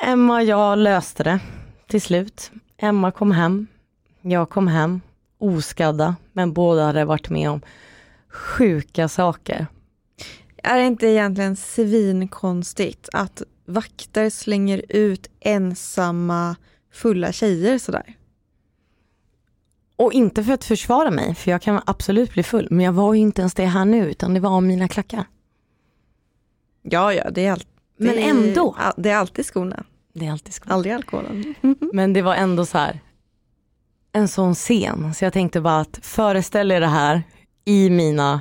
[0.00, 1.40] Emma och jag löste det
[1.86, 2.50] till slut.
[2.76, 3.66] Emma kom hem,
[4.20, 5.00] jag kom hem,
[5.38, 7.60] oskadda, men båda hade varit med om
[8.28, 9.66] sjuka saker.
[10.56, 16.56] Är det inte egentligen svinkonstigt att vakter slänger ut ensamma
[16.92, 18.16] fulla tjejer sådär?
[19.96, 23.14] Och inte för att försvara mig, för jag kan absolut bli full, men jag var
[23.14, 25.24] ju inte ens det här nu, utan det var om mina klackar.
[26.82, 27.71] Ja, ja, det är alltid...
[28.04, 28.76] Men ändå.
[28.96, 29.84] Det är alltid skorna,
[30.14, 30.72] Det är alltid skoj.
[30.72, 31.54] aldrig alkoholen.
[31.92, 33.00] Men det var ändå så här,
[34.12, 37.22] en sån scen, så jag tänkte bara att föreställ er det här
[37.64, 38.40] i mina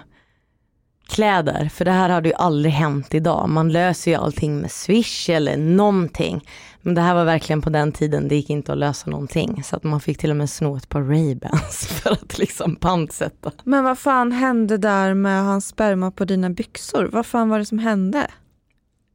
[1.08, 3.50] kläder, för det här hade ju aldrig hänt idag.
[3.50, 6.46] Man löser ju allting med swish eller någonting.
[6.82, 9.64] Men det här var verkligen på den tiden, det gick inte att lösa någonting.
[9.64, 13.52] Så att man fick till och med sno ett par Ray-Bans för att liksom pantsätta.
[13.64, 17.10] Men vad fan hände där med hans sperma på dina byxor?
[17.12, 18.28] Vad fan var det som hände?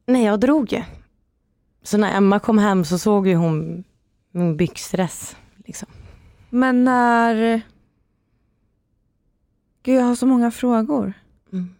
[0.07, 0.83] Nej, jag drog ju.
[1.83, 3.85] Så när Emma kom hem så såg ju hon
[4.31, 5.37] min byxdress.
[5.65, 5.89] Liksom.
[6.51, 7.61] Men när...
[9.83, 11.13] Gud, jag har så många frågor.
[11.53, 11.75] Mm.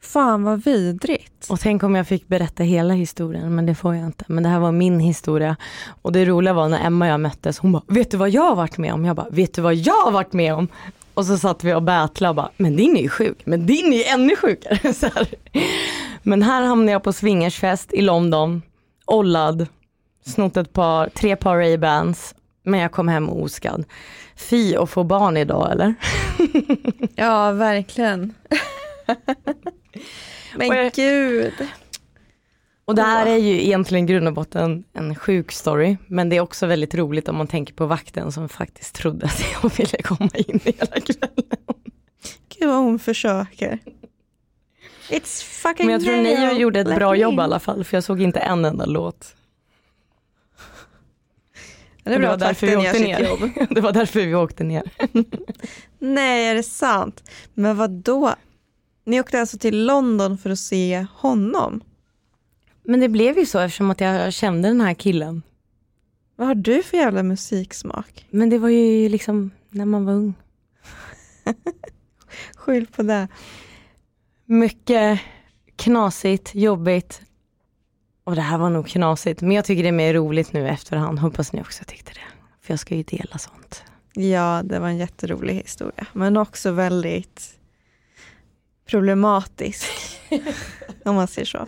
[0.00, 1.50] Fan vad vidrigt.
[1.50, 4.24] Och tänk om jag fick berätta hela historien, men det får jag inte.
[4.28, 5.56] Men det här var min historia.
[6.02, 8.42] Och det roliga var när Emma och jag möttes, hon bara, vet du vad jag
[8.42, 9.04] har varit med om?
[9.04, 10.68] Jag bara, vet du vad jag har varit med om?
[11.14, 13.92] Och så satt vi och battlade och bara, men din är ju sjuk, men din
[13.92, 14.92] är ju ännu sjukare.
[14.94, 15.28] Så här.
[16.22, 18.62] Men här hamnade jag på swingersfest i London,
[19.04, 19.66] ollad,
[20.26, 23.84] snott ett par, tre par Ray-Bans, men jag kom hem oskadd.
[24.36, 25.94] Fy att få barn idag eller?
[27.16, 28.34] Ja, verkligen.
[30.56, 31.52] Men Och jag- gud.
[32.84, 36.40] Och det här är ju egentligen grund och botten en sjuk story, men det är
[36.40, 40.30] också väldigt roligt om man tänker på vakten som faktiskt trodde att jag ville komma
[40.34, 41.60] in hela kvällen.
[42.48, 43.78] Gud vad hon försöker.
[45.10, 48.04] It's fucking Men jag tror ni gjorde ett bra jobb i alla fall, för jag
[48.04, 49.34] såg inte en enda låt.
[52.02, 53.74] Det bra var därför vi åkte ner.
[53.74, 54.82] Det var därför vi åkte ner.
[55.98, 57.30] Nej, är det sant?
[57.54, 58.34] Men vad då?
[59.04, 61.80] Ni åkte alltså till London för att se honom?
[62.84, 65.42] Men det blev ju så eftersom att jag kände den här killen.
[66.36, 68.26] Vad har du för jävla musiksmak?
[68.30, 70.34] Men det var ju liksom när man var ung.
[72.56, 73.28] Skyll på det.
[74.44, 75.20] Mycket
[75.76, 77.22] knasigt, jobbigt.
[78.24, 79.40] Och det här var nog knasigt.
[79.40, 81.18] Men jag tycker det är mer roligt nu efterhand.
[81.18, 82.20] Hoppas ni också tyckte det.
[82.60, 83.82] För jag ska ju dela sånt.
[84.14, 86.06] Ja, det var en jätterolig historia.
[86.12, 87.58] Men också väldigt
[88.86, 89.90] problematisk.
[91.04, 91.66] om man säger så.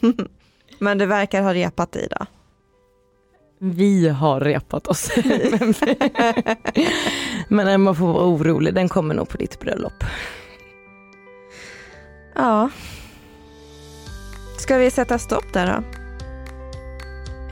[0.80, 2.26] Men det verkar ha repat i då.
[3.62, 5.10] Vi har repat oss.
[7.48, 8.74] Men Emma får vara orolig.
[8.74, 10.04] Den kommer nog på ditt bröllop.
[12.34, 12.70] Ja.
[14.58, 15.82] Ska vi sätta stopp där då?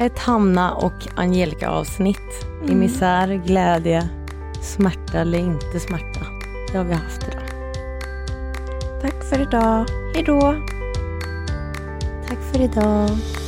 [0.05, 2.45] Ett Hanna och Angelica avsnitt.
[2.64, 2.79] I Mm.
[2.79, 4.09] misär, glädje,
[4.62, 6.20] smärta eller inte smärta.
[6.72, 7.43] Det har vi haft idag.
[9.03, 9.85] Tack för idag.
[10.14, 10.24] Hej
[12.53, 12.57] då.
[12.57, 13.47] Tack för idag.